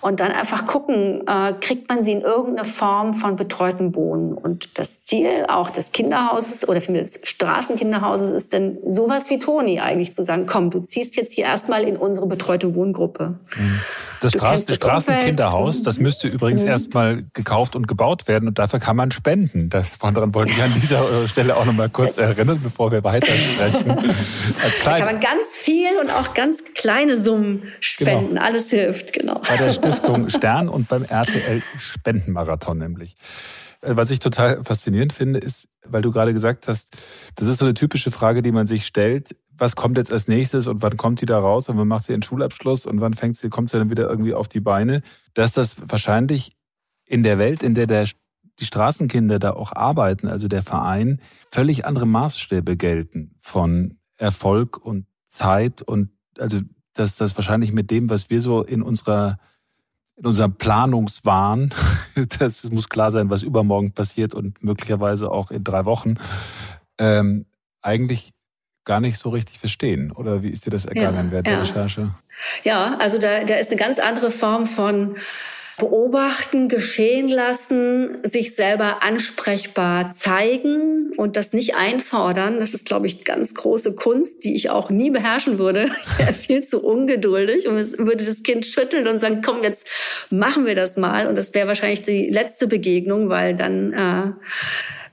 [0.00, 4.32] Und dann einfach gucken, äh, kriegt man sie in irgendeine Form von betreuten Wohnen.
[4.32, 10.14] Und das Ziel auch des Kinderhauses oder des Straßenkinderhauses ist dann sowas wie Toni eigentlich
[10.14, 13.38] zu sagen, komm, du ziehst jetzt hier erstmal in unsere betreute Wohngruppe.
[14.20, 16.68] Das, Straßen, das Straßenkinderhaus, das müsste übrigens mhm.
[16.68, 19.68] erstmal gekauft und gebaut werden und dafür kann man spenden.
[19.70, 23.98] Das, daran wollte ich an dieser Stelle auch noch mal kurz erinnern, bevor wir weitersprechen.
[24.84, 28.30] Da kann man ganz viel und auch ganz kleine Summen spenden.
[28.30, 28.42] Genau.
[28.42, 29.40] Alles hilft, genau.
[29.46, 33.16] Bei der Stiftung Stern und beim RTL Spendenmarathon nämlich.
[33.82, 36.96] Äh, was ich total faszinierend finde, ist, weil du gerade gesagt hast,
[37.36, 39.36] das ist so eine typische Frage, die man sich stellt.
[39.60, 42.12] Was kommt jetzt als nächstes und wann kommt die da raus und wann macht sie
[42.12, 45.02] ihren Schulabschluss und wann fängt sie, kommt sie dann wieder irgendwie auf die Beine?
[45.34, 46.56] Dass das wahrscheinlich
[47.04, 48.08] in der Welt, in der der,
[48.58, 55.04] die Straßenkinder da auch arbeiten, also der Verein, völlig andere Maßstäbe gelten von Erfolg und
[55.26, 56.08] Zeit und
[56.38, 56.60] also
[56.94, 59.38] dass das wahrscheinlich mit dem, was wir so in unserer
[60.16, 61.70] in unserem Planungswahn,
[62.38, 66.16] das muss klar sein, was übermorgen passiert und möglicherweise auch in drei Wochen,
[66.96, 67.44] ähm,
[67.82, 68.32] eigentlich
[68.84, 70.12] gar nicht so richtig verstehen.
[70.12, 71.54] Oder wie ist dir das ergangen ja, während ja.
[71.54, 72.10] der Recherche?
[72.64, 75.16] Ja, also da, da ist eine ganz andere Form von
[75.80, 82.60] beobachten, geschehen lassen, sich selber ansprechbar zeigen und das nicht einfordern.
[82.60, 85.90] Das ist, glaube ich, ganz große Kunst, die ich auch nie beherrschen würde.
[86.10, 89.86] Ich wäre viel zu ungeduldig und würde das Kind schütteln und sagen, komm, jetzt
[90.30, 91.26] machen wir das mal.
[91.26, 94.32] Und das wäre wahrscheinlich die letzte Begegnung, weil dann äh,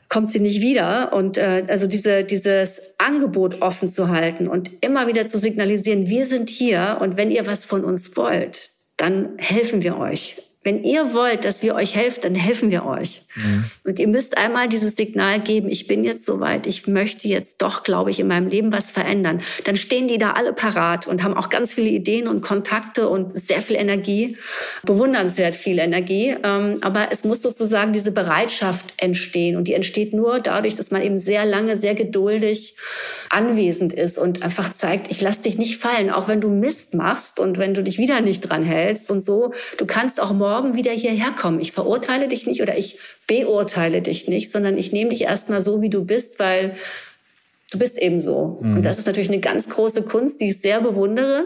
[0.10, 1.14] kommt sie nicht wieder.
[1.14, 6.26] Und äh, also diese, dieses Angebot offen zu halten und immer wieder zu signalisieren, wir
[6.26, 10.47] sind hier und wenn ihr was von uns wollt, dann helfen wir euch.
[10.68, 13.22] Wenn ihr wollt, dass wir euch helfen, dann helfen wir euch.
[13.36, 13.63] Mhm.
[13.86, 17.84] Und ihr müsst einmal dieses Signal geben, ich bin jetzt soweit, ich möchte jetzt doch,
[17.84, 19.39] glaube ich, in meinem Leben was verändern.
[19.63, 23.39] Dann stehen die da alle parat und haben auch ganz viele Ideen und Kontakte und
[23.39, 24.36] sehr viel Energie,
[24.84, 26.36] bewundernswert viel Energie.
[26.43, 29.55] Ähm, aber es muss sozusagen diese Bereitschaft entstehen.
[29.55, 32.76] Und die entsteht nur dadurch, dass man eben sehr lange, sehr geduldig
[33.30, 37.39] anwesend ist und einfach zeigt, ich lass dich nicht fallen, auch wenn du Mist machst
[37.39, 39.53] und wenn du dich wieder nicht dran hältst und so.
[39.78, 41.59] Du kannst auch morgen wieder hierher kommen.
[41.59, 45.82] Ich verurteile dich nicht oder ich beurteile dich nicht, sondern ich nehme dich erstmal so,
[45.82, 46.75] wie du bist, weil
[47.71, 48.59] du bist eben so.
[48.61, 48.78] Mhm.
[48.78, 51.45] Und das ist natürlich eine ganz große Kunst, die ich sehr bewundere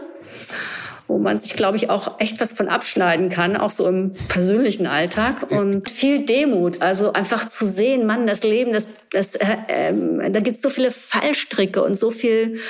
[1.12, 4.86] wo man sich, glaube ich, auch echt was von abschneiden kann, auch so im persönlichen
[4.86, 5.50] Alltag.
[5.50, 10.40] Und viel Demut, also einfach zu sehen, Mann, das Leben, das, das, äh, äh, da
[10.40, 12.60] gibt es so viele Fallstricke und so viel,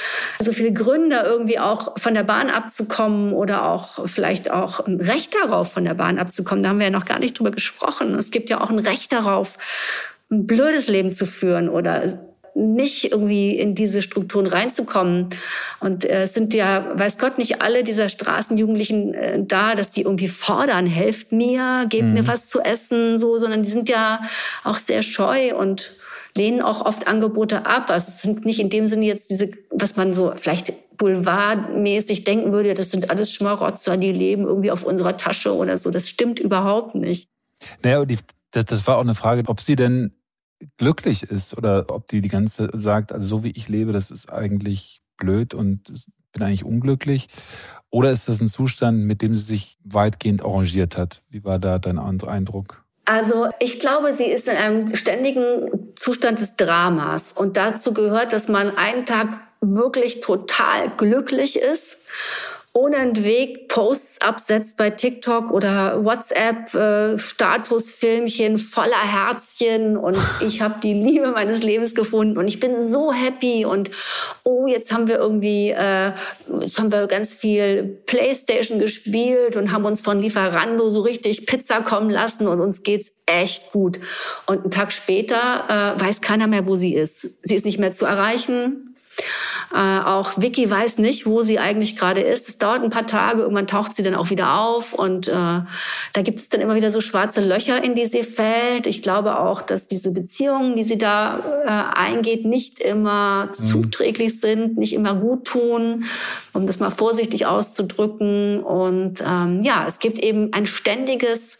[0.40, 5.34] so viele Gründe, irgendwie auch von der Bahn abzukommen oder auch vielleicht auch ein Recht
[5.34, 6.64] darauf, von der Bahn abzukommen.
[6.64, 8.18] Da haben wir ja noch gar nicht drüber gesprochen.
[8.18, 9.56] Es gibt ja auch ein Recht darauf,
[10.32, 12.18] ein blödes Leben zu führen oder
[12.54, 15.30] nicht irgendwie in diese Strukturen reinzukommen.
[15.80, 20.02] Und äh, es sind ja, weiß Gott, nicht alle dieser Straßenjugendlichen äh, da, dass die
[20.02, 22.14] irgendwie fordern, helft mir, gebt mhm.
[22.14, 24.20] mir was zu essen, so, sondern die sind ja
[24.64, 25.92] auch sehr scheu und
[26.34, 27.90] lehnen auch oft Angebote ab.
[27.90, 32.52] Also es sind nicht in dem Sinne jetzt diese, was man so vielleicht boulevardmäßig denken
[32.52, 35.90] würde, das sind alles Schmarotzer, die leben irgendwie auf unserer Tasche oder so.
[35.90, 37.28] Das stimmt überhaupt nicht.
[37.82, 38.18] Naja, die,
[38.50, 40.12] das, das war auch eine Frage, ob Sie denn
[40.76, 44.30] glücklich ist oder ob die die ganze sagt, also so wie ich lebe, das ist
[44.32, 45.92] eigentlich blöd und
[46.32, 47.28] bin eigentlich unglücklich.
[47.90, 51.22] Oder ist das ein Zustand, mit dem sie sich weitgehend arrangiert hat?
[51.28, 52.84] Wie war da dein Eindruck?
[53.04, 57.32] Also ich glaube, sie ist in einem ständigen Zustand des Dramas.
[57.32, 61.98] Und dazu gehört, dass man einen Tag wirklich total glücklich ist
[62.74, 70.16] unentwegt Posts absetzt bei TikTok oder WhatsApp, äh, Statusfilmchen voller Herzchen und
[70.46, 73.90] ich habe die Liebe meines Lebens gefunden und ich bin so happy und
[74.44, 76.12] oh, jetzt haben wir irgendwie, äh,
[76.60, 81.82] jetzt haben wir ganz viel Playstation gespielt und haben uns von Lieferando so richtig Pizza
[81.82, 84.00] kommen lassen und uns geht's echt gut.
[84.46, 87.28] Und einen Tag später äh, weiß keiner mehr, wo sie ist.
[87.42, 88.91] Sie ist nicht mehr zu erreichen.
[89.72, 92.48] Äh, auch Vicky weiß nicht, wo sie eigentlich gerade ist.
[92.48, 96.22] Es dauert ein paar Tage, irgendwann taucht sie dann auch wieder auf und äh, da
[96.22, 98.86] gibt es dann immer wieder so schwarze Löcher, in die sie fällt.
[98.86, 103.64] Ich glaube auch, dass diese Beziehungen, die sie da äh, eingeht, nicht immer mhm.
[103.64, 106.04] zuträglich sind, nicht immer gut tun,
[106.52, 108.62] um das mal vorsichtig auszudrücken.
[108.62, 111.56] Und ähm, ja, es gibt eben ein ständiges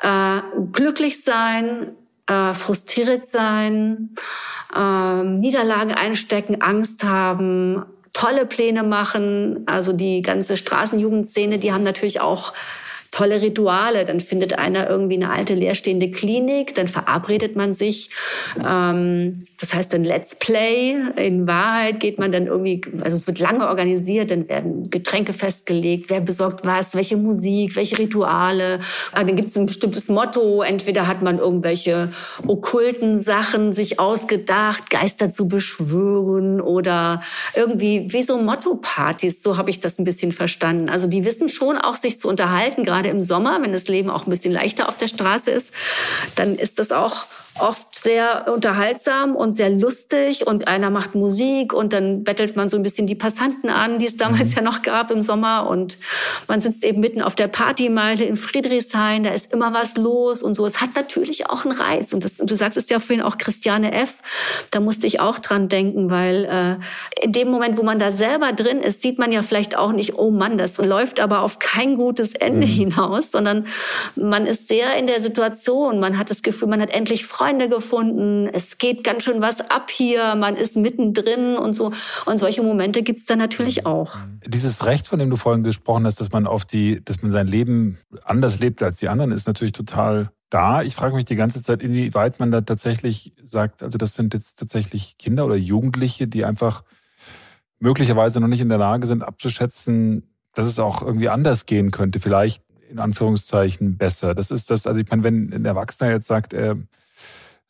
[0.00, 0.40] äh,
[0.72, 1.96] Glücklichsein,
[2.26, 4.14] äh, frustriert sein,
[4.74, 9.62] äh, Niederlagen einstecken, Angst haben, tolle Pläne machen.
[9.66, 12.52] Also die ganze Straßenjugendszene, die haben natürlich auch
[13.12, 14.04] tolle Rituale.
[14.04, 18.10] Dann findet einer irgendwie eine alte leerstehende Klinik, dann verabredet man sich.
[18.58, 20.96] Ähm, das heißt dann Let's Play.
[21.16, 26.10] In Wahrheit geht man dann irgendwie, also es wird lange organisiert, dann werden Getränke festgelegt,
[26.10, 28.80] wer besorgt was, welche Musik, welche Rituale.
[29.12, 30.62] Ah, dann gibt es ein bestimmtes Motto.
[30.62, 32.10] Entweder hat man irgendwelche
[32.46, 37.22] okkulten Sachen sich ausgedacht, Geister zu beschwören oder
[37.54, 39.42] irgendwie wie so Motto-Partys.
[39.42, 40.88] So habe ich das ein bisschen verstanden.
[40.88, 44.10] Also die wissen schon auch, sich zu unterhalten, gerade gerade im Sommer, wenn das Leben
[44.10, 45.72] auch ein bisschen leichter auf der Straße ist,
[46.36, 47.24] dann ist das auch
[47.60, 52.78] oft sehr unterhaltsam und sehr lustig und einer macht Musik und dann bettelt man so
[52.78, 54.56] ein bisschen die Passanten an, die es damals mhm.
[54.56, 55.98] ja noch gab im Sommer und
[56.48, 60.54] man sitzt eben mitten auf der Partymeile in Friedrichshain, da ist immer was los und
[60.54, 60.64] so.
[60.64, 64.16] Es hat natürlich auch einen Reiz und das, du sagtest ja vorhin auch Christiane F.,
[64.70, 68.52] da musste ich auch dran denken, weil äh, in dem Moment, wo man da selber
[68.52, 71.96] drin ist, sieht man ja vielleicht auch nicht, oh Mann, das läuft aber auf kein
[71.96, 72.70] gutes Ende mhm.
[72.70, 73.66] hinaus, sondern
[74.16, 77.68] man ist sehr in der Situation, man hat das Gefühl, man hat endlich Freude Freunde
[77.68, 81.92] gefunden, es geht ganz schön was ab hier, man ist mittendrin und so.
[82.24, 84.16] Und solche Momente gibt es dann natürlich auch.
[84.46, 87.48] Dieses Recht, von dem du vorhin gesprochen hast, dass man auf die, dass man sein
[87.48, 90.82] Leben anders lebt als die anderen, ist natürlich total da.
[90.82, 94.60] Ich frage mich die ganze Zeit, inwieweit man da tatsächlich sagt, also das sind jetzt
[94.60, 96.84] tatsächlich Kinder oder Jugendliche, die einfach
[97.80, 102.20] möglicherweise noch nicht in der Lage sind abzuschätzen, dass es auch irgendwie anders gehen könnte,
[102.20, 104.36] vielleicht in Anführungszeichen besser.
[104.36, 106.76] Das ist das, also ich meine, wenn ein Erwachsener jetzt sagt, er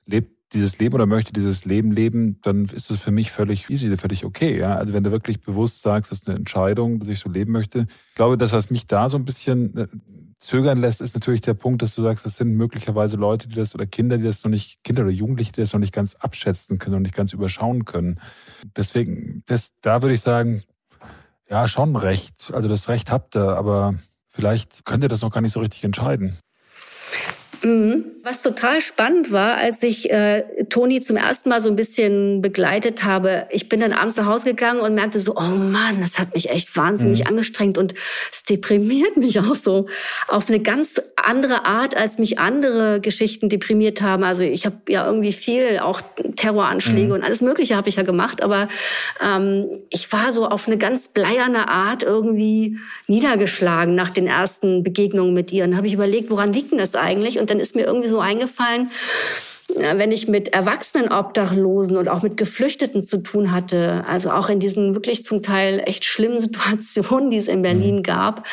[0.06, 3.94] lebt dieses Leben oder möchte dieses Leben leben, dann ist es für mich völlig easy,
[3.96, 4.58] völlig okay.
[4.58, 4.76] Ja?
[4.76, 7.86] Also wenn du wirklich bewusst sagst, das ist eine Entscheidung, dass ich so leben möchte.
[8.08, 9.88] Ich glaube, das, was mich da so ein bisschen äh,
[10.38, 13.74] zögern lässt, ist natürlich der Punkt, dass du sagst, das sind möglicherweise Leute, die das
[13.74, 16.78] oder Kinder, die das noch nicht, Kinder oder Jugendliche, die das noch nicht ganz abschätzen
[16.78, 18.20] können und nicht ganz überschauen können.
[18.76, 20.62] Deswegen, das, da würde ich sagen,
[21.48, 22.50] ja, schon Recht.
[22.52, 23.94] Also das Recht habt ihr, aber
[24.30, 26.36] vielleicht könnt ihr das noch gar nicht so richtig entscheiden.
[27.64, 28.04] Mhm.
[28.24, 33.04] Was total spannend war, als ich äh, Toni zum ersten Mal so ein bisschen begleitet
[33.04, 36.34] habe, ich bin dann abends nach Hause gegangen und merkte so, oh Mann, das hat
[36.34, 37.26] mich echt wahnsinnig mhm.
[37.28, 37.94] angestrengt und
[38.32, 39.88] es deprimiert mich auch so
[40.28, 44.24] auf eine ganz andere Art, als mich andere Geschichten deprimiert haben.
[44.24, 46.00] Also ich habe ja irgendwie viel, auch
[46.36, 47.12] Terroranschläge mhm.
[47.12, 48.68] und alles Mögliche habe ich ja gemacht, aber
[49.24, 55.34] ähm, ich war so auf eine ganz bleierne Art irgendwie niedergeschlagen nach den ersten Begegnungen
[55.34, 55.64] mit ihr.
[55.64, 57.38] Und habe ich überlegt, woran liegt denn das eigentlich?
[57.38, 58.90] Und dann ist mir irgendwie so eingefallen,
[59.74, 64.60] wenn ich mit erwachsenen Obdachlosen und auch mit Geflüchteten zu tun hatte, also auch in
[64.60, 68.02] diesen wirklich zum Teil echt schlimmen Situationen, die es in Berlin mhm.
[68.02, 68.46] gab,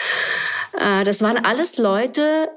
[0.77, 2.49] äh, das waren alles Leute,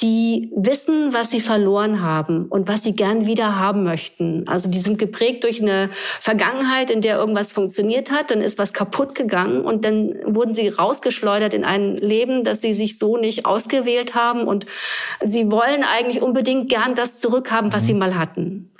[0.00, 4.48] die wissen, was sie verloren haben und was sie gern wieder haben möchten.
[4.48, 5.88] Also die sind geprägt durch eine
[6.20, 10.68] Vergangenheit, in der irgendwas funktioniert hat, dann ist was kaputt gegangen und dann wurden sie
[10.68, 14.66] rausgeschleudert in ein Leben, das sie sich so nicht ausgewählt haben und
[15.22, 18.00] sie wollen eigentlich unbedingt gern das zurückhaben, was sie mhm.
[18.00, 18.72] mal hatten.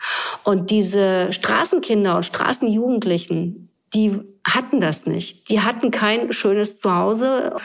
[0.42, 5.48] Und diese Straßenkinder und Straßenjugendlichen, die hatten das nicht.
[5.48, 7.56] Die hatten kein schönes Zuhause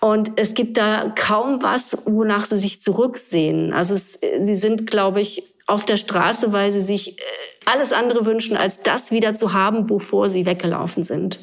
[0.00, 3.72] und es gibt da kaum was, wonach sie sich zurücksehen.
[3.72, 7.22] Also es, sie sind, glaube ich, auf der Straße, weil sie sich äh,
[7.64, 11.38] alles andere wünschen, als das wieder zu haben, bevor sie weggelaufen sind.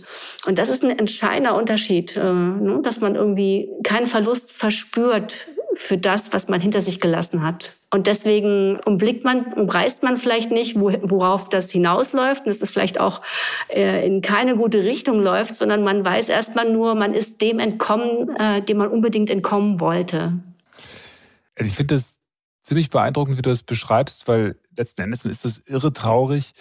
[0.45, 2.81] Und das ist ein entscheidender Unterschied, äh, ne?
[2.83, 7.76] dass man irgendwie keinen Verlust verspürt für das, was man hinter sich gelassen hat.
[7.89, 13.21] Und deswegen umblickt man, umreißt man vielleicht nicht, worauf das hinausläuft und es vielleicht auch
[13.69, 18.35] äh, in keine gute Richtung läuft, sondern man weiß erstmal nur, man ist dem entkommen,
[18.35, 20.33] äh, dem man unbedingt entkommen wollte.
[21.55, 22.19] Also ich finde das
[22.61, 26.51] ziemlich beeindruckend, wie du das beschreibst, weil letzten Endes ist das irre traurig,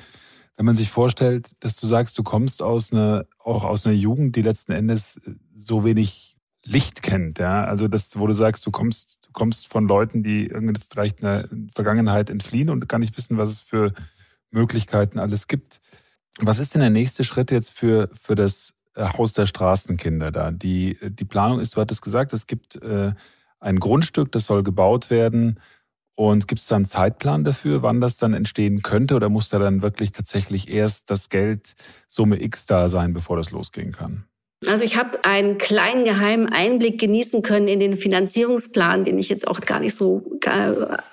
[0.57, 4.37] wenn man sich vorstellt, dass du sagst, du kommst aus einer, auch aus einer Jugend,
[4.37, 5.20] die letzten Endes
[5.55, 7.64] so wenig Licht kennt, ja.
[7.64, 10.51] Also das, wo du sagst, du kommst, kommst von Leuten, die
[10.91, 13.93] vielleicht eine Vergangenheit entfliehen und gar nicht wissen, was es für
[14.51, 15.80] Möglichkeiten alles gibt.
[16.41, 20.51] Was ist denn der nächste Schritt jetzt für, für das äh, Haus der Straßenkinder da?
[20.51, 23.12] Die, die Planung ist, du hattest gesagt, es gibt äh,
[23.61, 25.61] ein Grundstück, das soll gebaut werden
[26.18, 29.14] Und gibt es da einen Zeitplan dafür, wann das dann entstehen könnte?
[29.16, 31.74] Oder muss da dann wirklich tatsächlich erst das Geld
[32.09, 34.24] Summe X da sein, bevor das losgehen kann?
[34.68, 39.46] Also ich habe einen kleinen geheimen Einblick genießen können in den Finanzierungsplan, den ich jetzt
[39.46, 40.72] auch gar nicht so äh,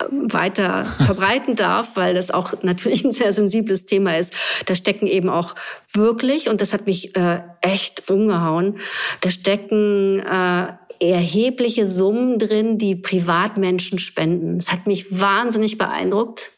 [0.10, 4.34] weiter verbreiten darf, weil das auch natürlich ein sehr sensibles Thema ist.
[4.66, 5.56] Da stecken eben auch
[5.94, 8.80] wirklich, und das hat mich äh, echt umgehauen,
[9.22, 10.68] da stecken äh,
[11.00, 14.60] erhebliche Summen drin, die Privatmenschen spenden.
[14.60, 16.52] Das hat mich wahnsinnig beeindruckt.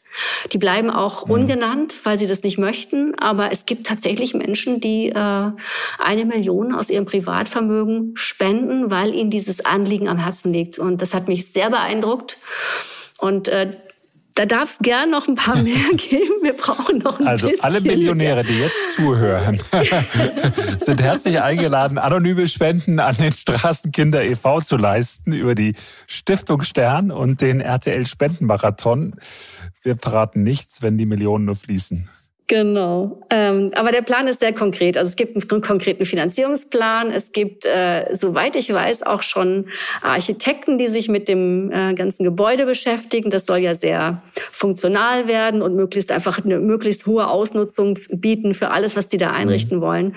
[0.51, 1.31] Die bleiben auch mhm.
[1.31, 3.17] ungenannt, weil sie das nicht möchten.
[3.17, 5.51] Aber es gibt tatsächlich Menschen, die äh,
[5.99, 10.79] eine Million aus ihrem Privatvermögen spenden, weil ihnen dieses Anliegen am Herzen liegt.
[10.79, 12.37] Und das hat mich sehr beeindruckt.
[13.17, 13.77] Und äh,
[14.35, 16.43] da darf es gern noch ein paar mehr geben.
[16.43, 17.63] Wir brauchen noch ein also bisschen.
[17.63, 19.61] Also alle Millionäre, die jetzt zuhören,
[20.77, 24.59] sind herzlich eingeladen, anonyme Spenden an den Straßenkinder e.V.
[24.59, 29.15] zu leisten über die Stiftung Stern und den RTL Spendenmarathon.
[29.85, 32.09] Wir verraten nichts, wenn die Millionen nur fließen.
[32.47, 33.25] Genau.
[33.31, 34.97] Ähm, aber der Plan ist sehr konkret.
[34.97, 37.11] Also es gibt einen konkreten Finanzierungsplan.
[37.11, 39.65] Es gibt, äh, soweit ich weiß, auch schon
[40.03, 43.31] Architekten, die sich mit dem äh, ganzen Gebäude beschäftigen.
[43.31, 44.21] Das soll ja sehr
[44.51, 49.31] funktional werden und möglichst einfach eine möglichst hohe Ausnutzung bieten für alles, was die da
[49.31, 49.81] einrichten mhm.
[49.81, 50.15] wollen.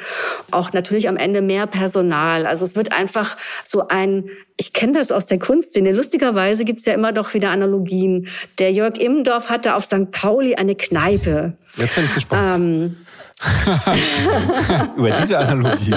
[0.50, 2.44] Auch natürlich am Ende mehr Personal.
[2.44, 4.28] Also es wird einfach so ein
[4.60, 5.92] ich kenne das aus der Kunstszene.
[5.92, 8.26] Lustigerweise gibt's ja immer doch wieder Analogien.
[8.58, 10.10] Der Jörg Immendorf hatte auf St.
[10.10, 11.56] Pauli eine Kneipe.
[11.76, 12.54] Jetzt bin ich gespannt.
[12.54, 12.96] Ähm,
[14.96, 15.94] Über diese Analogie.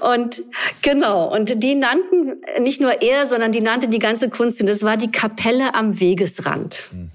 [0.00, 0.42] Und
[0.82, 4.96] genau, und die nannten nicht nur er, sondern die nannte die ganze Kunst, das war
[4.96, 6.84] die Kapelle am Wegesrand.
[6.90, 7.10] Mhm.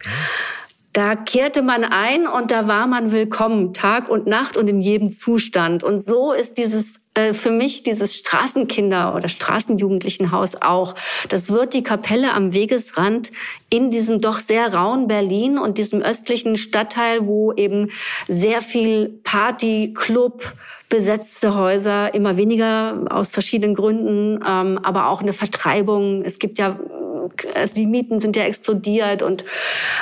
[0.93, 5.11] Da kehrte man ein und da war man willkommen, Tag und Nacht und in jedem
[5.11, 5.83] Zustand.
[5.83, 10.95] Und so ist dieses äh, für mich dieses Straßenkinder- oder Straßenjugendlichenhaus auch.
[11.27, 13.31] Das wird die Kapelle am Wegesrand
[13.70, 17.91] in diesem doch sehr rauen Berlin und diesem östlichen Stadtteil, wo eben
[18.28, 20.53] sehr viel Party, Club,
[20.89, 26.24] besetzte Häuser, immer weniger aus verschiedenen Gründen, ähm, aber auch eine Vertreibung.
[26.26, 26.80] Es gibt ja
[27.55, 29.45] also die Mieten sind ja explodiert und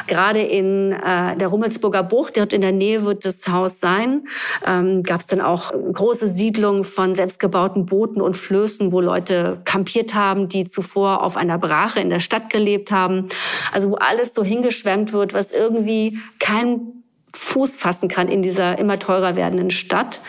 [0.08, 4.28] gerade in äh, der Rummelsburger Bucht, dort in der Nähe wird das Haus sein,
[4.66, 10.14] ähm, gab es dann auch große Siedlungen von selbstgebauten Booten und Flößen, wo Leute kampiert
[10.14, 13.30] haben, die zuvor auf einer Brache in der Stadt gelebt haben.
[13.72, 16.98] Also wo alles so hingeschwemmt wird, was irgendwie kein
[17.36, 20.20] Fuß fassen kann in dieser immer teurer werdenden Stadt.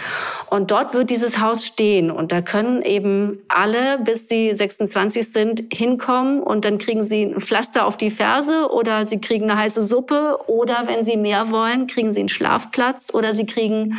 [0.50, 2.10] Und dort wird dieses Haus stehen.
[2.10, 7.40] Und da können eben alle, bis sie 26 sind, hinkommen und dann kriegen sie ein
[7.40, 11.86] Pflaster auf die Ferse oder sie kriegen eine heiße Suppe oder wenn sie mehr wollen,
[11.86, 13.98] kriegen sie einen Schlafplatz oder sie kriegen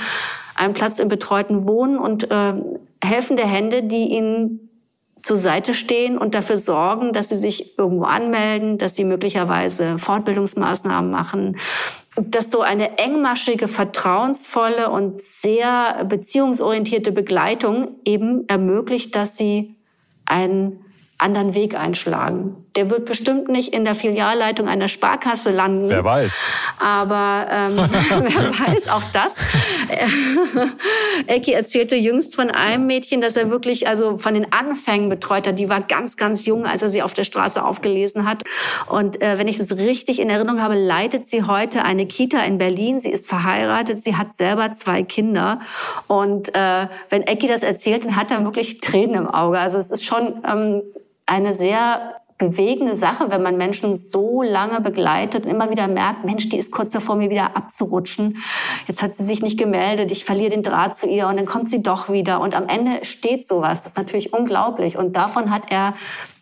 [0.56, 2.54] einen Platz im betreuten Wohnen und äh,
[3.02, 4.68] helfende Hände, die ihnen
[5.22, 11.11] zur Seite stehen und dafür sorgen, dass sie sich irgendwo anmelden, dass sie möglicherweise Fortbildungsmaßnahmen
[11.11, 11.57] machen,
[12.15, 19.76] dass so eine engmaschige, vertrauensvolle und sehr beziehungsorientierte Begleitung eben ermöglicht, dass sie
[20.26, 20.86] einen
[21.17, 22.65] anderen Weg einschlagen.
[22.76, 25.89] Der wird bestimmt nicht in der Filialleitung einer Sparkasse landen.
[25.89, 26.36] Wer weiß.
[26.80, 29.34] Aber ähm, wer weiß auch das.
[31.28, 35.57] Ecki erzählte jüngst von einem Mädchen, dass er wirklich also von den Anfängen betreut hat.
[35.57, 38.43] Die war ganz, ganz jung, als er sie auf der Straße aufgelesen hat.
[38.88, 42.57] Und äh, wenn ich das richtig in Erinnerung habe, leitet sie heute eine Kita in
[42.57, 42.99] Berlin.
[42.99, 45.61] Sie ist verheiratet, sie hat selber zwei Kinder.
[46.07, 49.59] Und äh, wenn Ecki das erzählt, dann hat er wirklich Tränen im Auge.
[49.59, 50.84] Also es ist schon ähm,
[51.26, 56.50] eine sehr bewegende Sache, wenn man Menschen so lange begleitet und immer wieder merkt, Mensch,
[56.50, 58.38] die ist kurz davor, mir wieder abzurutschen.
[58.88, 61.70] Jetzt hat sie sich nicht gemeldet, ich verliere den Draht zu ihr und dann kommt
[61.70, 62.40] sie doch wieder.
[62.40, 63.84] Und am Ende steht sowas.
[63.84, 64.98] Das ist natürlich unglaublich.
[64.98, 65.94] Und davon hat er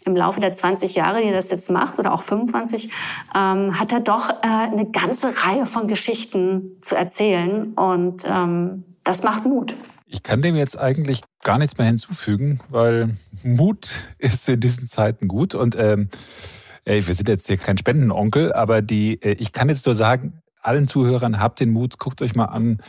[0.05, 2.91] im Laufe der 20 Jahre, die er das jetzt macht, oder auch 25,
[3.35, 7.73] ähm, hat er doch äh, eine ganze Reihe von Geschichten zu erzählen.
[7.73, 9.75] Und ähm, das macht Mut.
[10.09, 15.27] Ich kann dem jetzt eigentlich gar nichts mehr hinzufügen, weil Mut ist in diesen Zeiten
[15.27, 15.53] gut.
[15.53, 16.09] Und ähm,
[16.85, 20.87] wir sind jetzt hier kein Spendenonkel, aber die, äh, ich kann jetzt nur sagen, allen
[20.87, 22.81] Zuhörern, habt den Mut, guckt euch mal an,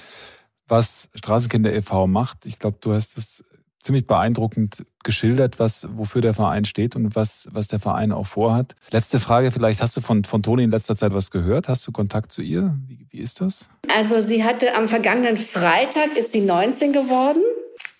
[0.68, 2.06] was Straßenkinder e.V.
[2.06, 2.46] macht.
[2.46, 3.44] Ich glaube, du hast es
[3.80, 8.74] ziemlich beeindruckend geschildert, was, wofür der Verein steht und was, was der Verein auch vorhat.
[8.90, 11.68] Letzte Frage vielleicht, hast du von, von Toni in letzter Zeit was gehört?
[11.68, 12.76] Hast du Kontakt zu ihr?
[12.86, 13.70] Wie, wie ist das?
[13.88, 17.42] Also sie hatte am vergangenen Freitag, ist sie 19 geworden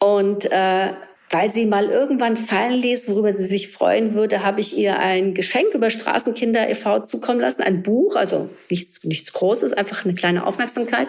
[0.01, 0.93] und äh,
[1.31, 5.35] weil sie mal irgendwann fallen ließ, worüber sie sich freuen würde, habe ich ihr ein
[5.35, 7.01] Geschenk über Straßenkinder e.V.
[7.01, 11.09] zukommen lassen, ein Buch, also nichts, nichts Großes, einfach eine kleine Aufmerksamkeit.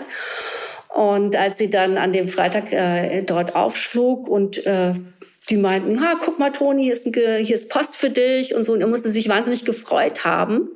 [0.99, 4.91] Und als sie dann an dem Freitag äh, dort aufschlug und äh,
[5.49, 8.73] die meinten, ha, guck mal, Toni, hier ist, hier ist Post für dich und so.
[8.73, 10.67] Und er musste sich wahnsinnig gefreut haben.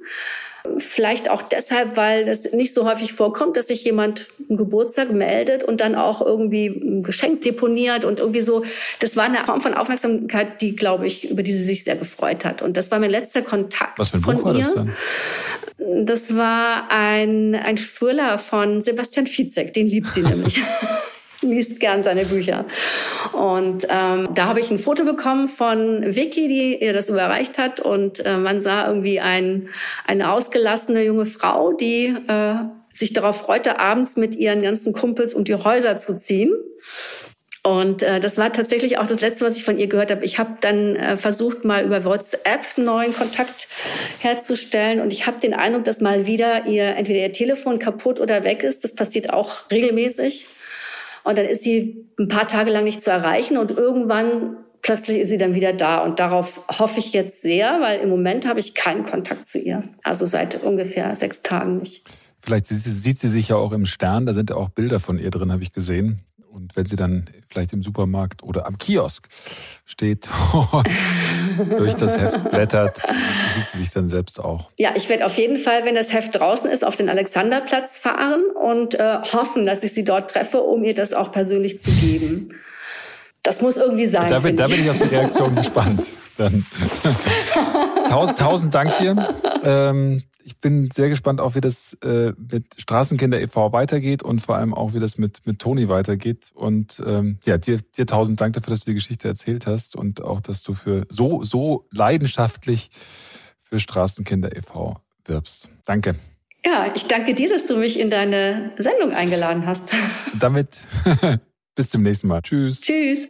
[0.78, 5.62] Vielleicht auch deshalb, weil es nicht so häufig vorkommt, dass sich jemand einen Geburtstag meldet
[5.64, 8.64] und dann auch irgendwie ein Geschenk deponiert und irgendwie so.
[9.00, 12.46] Das war eine Form von Aufmerksamkeit, die, glaube ich, über die sie sich sehr gefreut
[12.46, 12.62] hat.
[12.62, 14.00] Und das war mein letzter Kontakt.
[14.00, 14.94] Was für ein Buch war das dann?
[16.06, 20.62] Das war ein, ein Thriller von Sebastian Fitzek, den liebt sie nämlich.
[21.44, 22.66] Liest gern seine Bücher.
[23.32, 27.80] Und ähm, da habe ich ein Foto bekommen von Vicky, die ihr das überreicht hat.
[27.80, 29.70] Und äh, man sah irgendwie ein,
[30.06, 32.56] eine ausgelassene junge Frau, die äh,
[32.90, 36.54] sich darauf freute, abends mit ihren ganzen Kumpels um die Häuser zu ziehen.
[37.66, 40.26] Und äh, das war tatsächlich auch das Letzte, was ich von ihr gehört habe.
[40.26, 43.70] Ich habe dann äh, versucht, mal über WhatsApp einen neuen Kontakt
[44.20, 45.00] herzustellen.
[45.00, 48.64] Und ich habe den Eindruck, dass mal wieder ihr entweder ihr Telefon kaputt oder weg
[48.64, 48.84] ist.
[48.84, 50.46] Das passiert auch regelmäßig.
[51.24, 55.30] Und dann ist sie ein paar Tage lang nicht zu erreichen und irgendwann plötzlich ist
[55.30, 56.04] sie dann wieder da.
[56.04, 59.84] Und darauf hoffe ich jetzt sehr, weil im Moment habe ich keinen Kontakt zu ihr.
[60.04, 62.08] Also seit ungefähr sechs Tagen nicht.
[62.42, 65.30] Vielleicht sieht sie sich ja auch im Stern, da sind ja auch Bilder von ihr
[65.30, 66.20] drin, habe ich gesehen.
[66.50, 69.28] Und wenn sie dann vielleicht im Supermarkt oder am Kiosk
[69.86, 70.28] steht
[70.72, 70.88] und
[71.78, 73.02] durch das Heft blättert,
[73.54, 74.72] sieht sie sich dann selbst auch.
[74.78, 78.44] Ja, ich werde auf jeden Fall, wenn das Heft draußen ist, auf den Alexanderplatz fahren
[78.62, 82.54] und äh, hoffen, dass ich sie dort treffe, um ihr das auch persönlich zu geben.
[83.44, 84.32] Das muss irgendwie sein.
[84.32, 86.08] Da bin, da bin ich auf die Reaktion gespannt.
[86.38, 86.66] Dann.
[88.38, 89.36] Tausend Dank dir.
[89.64, 93.72] Ähm, ich bin sehr gespannt auch, wie das äh, mit Straßenkinder e.V.
[93.72, 96.52] weitergeht und vor allem auch, wie das mit, mit Toni weitergeht.
[96.54, 100.22] Und ähm, ja, dir, dir tausend Dank dafür, dass du die Geschichte erzählt hast und
[100.22, 102.90] auch, dass du für so, so leidenschaftlich
[103.60, 104.98] für Straßenkinder e.V.
[105.26, 105.70] wirbst.
[105.86, 106.16] Danke.
[106.66, 109.90] Ja, ich danke dir, dass du mich in deine Sendung eingeladen hast.
[110.40, 110.82] Damit
[111.76, 112.42] bis zum nächsten Mal.
[112.42, 112.82] Tschüss.
[112.82, 113.30] Tschüss.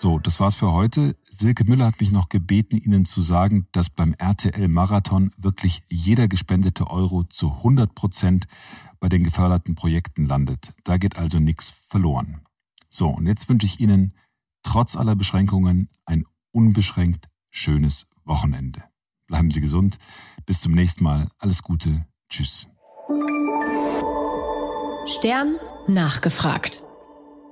[0.00, 1.16] So, das war's für heute.
[1.28, 6.28] Silke Müller hat mich noch gebeten, Ihnen zu sagen, dass beim RTL Marathon wirklich jeder
[6.28, 8.46] gespendete Euro zu 100 Prozent
[9.00, 10.72] bei den geförderten Projekten landet.
[10.84, 12.42] Da geht also nichts verloren.
[12.88, 14.14] So, und jetzt wünsche ich Ihnen
[14.62, 18.84] trotz aller Beschränkungen ein unbeschränkt schönes Wochenende.
[19.26, 19.98] Bleiben Sie gesund.
[20.46, 21.28] Bis zum nächsten Mal.
[21.38, 22.06] Alles Gute.
[22.30, 22.68] Tschüss.
[25.06, 25.56] Stern
[25.88, 26.82] nachgefragt.